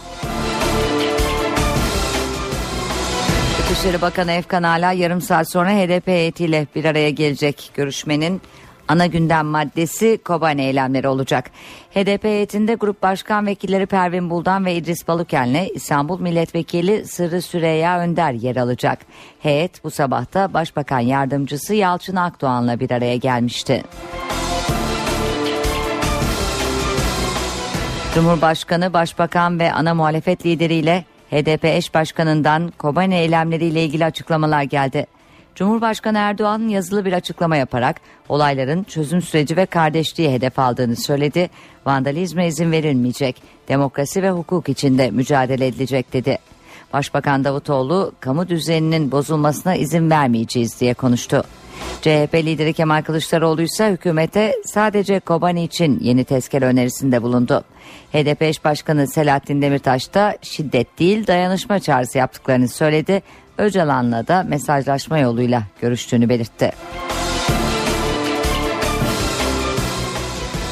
[3.71, 7.71] Dışişleri Bakanı Efkan Ala yarım saat sonra HDP heyetiyle bir araya gelecek.
[7.75, 8.43] Görüşmenin
[8.89, 11.51] ana gündem maddesi Kobane eylemleri olacak.
[11.95, 18.33] HDP heyetinde Grup Başkan Vekilleri Pervin Buldan ve İdris Baluken'le İstanbul Milletvekili Sırrı Süreyya Önder
[18.33, 18.99] yer alacak.
[19.41, 23.83] Heyet bu sabahta Başbakan Yardımcısı Yalçın Akdoğan'la bir araya gelmişti.
[28.15, 35.07] Cumhurbaşkanı, Başbakan ve ana muhalefet lideriyle HDP eş başkanından Kobane eylemleriyle ilgili açıklamalar geldi.
[35.55, 41.51] Cumhurbaşkanı Erdoğan yazılı bir açıklama yaparak olayların çözüm süreci ve kardeşliği hedef aldığını söyledi.
[41.87, 46.39] Vandalizme izin verilmeyecek, demokrasi ve hukuk içinde mücadele edilecek dedi.
[46.93, 51.45] Başbakan Davutoğlu kamu düzeninin bozulmasına izin vermeyeceğiz diye konuştu.
[52.03, 57.65] CHP lideri Kemal Kılıçdaroğlu ise hükümete sadece Kobani için yeni tezkere önerisinde bulundu.
[58.13, 63.23] HDP eş başkanı Selahattin Demirtaş da şiddet değil dayanışma çağrısı yaptıklarını söyledi.
[63.59, 66.73] Öcalan'la da mesajlaşma yoluyla görüştüğünü belirtti.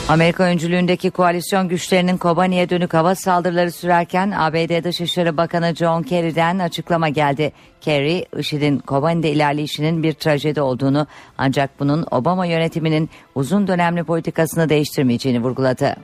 [0.09, 7.09] Amerika öncülüğündeki koalisyon güçlerinin Kobani'ye dönük hava saldırıları sürerken ABD Dışişleri Bakanı John Kerry'den açıklama
[7.09, 7.53] geldi.
[7.81, 11.07] Kerry, IŞİD'in Kobani'de ilerleyişinin bir trajedi olduğunu
[11.39, 15.97] ancak bunun Obama yönetiminin uzun dönemli politikasını değiştirmeyeceğini vurguladı.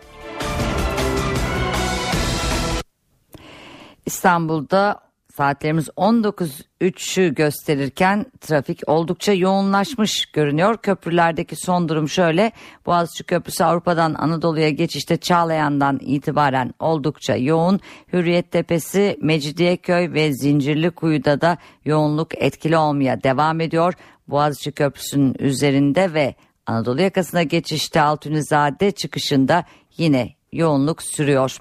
[4.07, 5.01] İstanbul'da
[5.37, 10.77] Saatlerimiz 19.3'ü gösterirken trafik oldukça yoğunlaşmış görünüyor.
[10.77, 12.53] Köprülerdeki son durum şöyle.
[12.87, 17.81] Boğaziçi Köprüsü Avrupa'dan Anadolu'ya geçişte Çağlayan'dan itibaren oldukça yoğun.
[18.13, 23.95] Hürriyet Tepesi, Mecidiyeköy ve Zincirlikuyu'da da yoğunluk etkili olmaya devam ediyor.
[24.29, 26.35] Boğaziçi Köprüsü'nün üzerinde ve
[26.67, 29.65] Anadolu yakasına geçişte Altunizade çıkışında
[29.97, 31.59] yine yoğunluk sürüyor.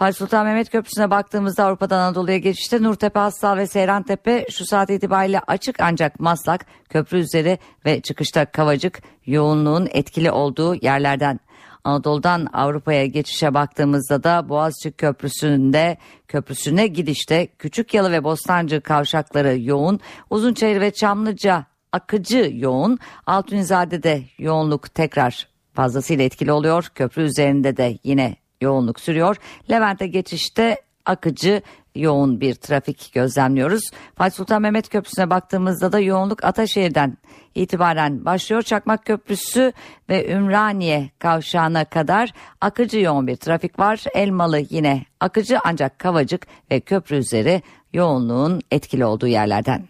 [0.00, 4.90] Fatih Sultan Mehmet Köprüsü'ne baktığımızda Avrupa'dan Anadolu'ya geçişte Nurtepe, Hassal ve Seyran Tepe şu saat
[4.90, 11.40] itibariyle açık ancak Maslak, köprü üzeri ve çıkışta Kavacık yoğunluğun etkili olduğu yerlerden.
[11.84, 15.96] Anadolu'dan Avrupa'ya geçişe baktığımızda da Boğaziçi Köprüsü'nde
[16.28, 20.00] köprüsüne gidişte Küçük Yalı ve Bostancı kavşakları yoğun,
[20.30, 26.90] Uzunçayır ve Çamlıca akıcı yoğun, Altunizade'de yoğunluk tekrar fazlasıyla etkili oluyor.
[26.94, 29.36] Köprü üzerinde de yine yoğunluk sürüyor.
[29.70, 31.62] Levent'e geçişte akıcı
[31.94, 33.90] yoğun bir trafik gözlemliyoruz.
[34.14, 37.16] Fatih Sultan Mehmet Köprüsü'ne baktığımızda da yoğunluk Ataşehir'den
[37.54, 38.62] itibaren başlıyor.
[38.62, 39.72] Çakmak Köprüsü
[40.08, 44.04] ve Ümraniye kavşağına kadar akıcı yoğun bir trafik var.
[44.14, 47.62] Elmalı yine akıcı ancak Kavacık ve köprü üzeri
[47.92, 49.88] yoğunluğun etkili olduğu yerlerden.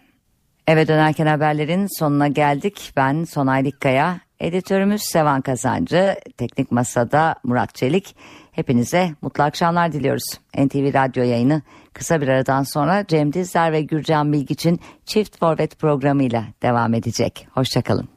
[0.67, 2.93] Eve dönerken haberlerin sonuna geldik.
[2.97, 8.15] Ben Sonay Dikkaya, editörümüz Sevan Kazancı, teknik masada Murat Çelik.
[8.51, 10.23] Hepinize mutlu akşamlar diliyoruz.
[10.57, 11.61] NTV Radyo yayını
[11.93, 17.47] kısa bir aradan sonra Cem Dizler ve Gürcan Bilgiç'in Çift Forvet programıyla devam edecek.
[17.51, 18.09] Hoşçakalın.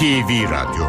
[0.00, 0.79] NTV Radyo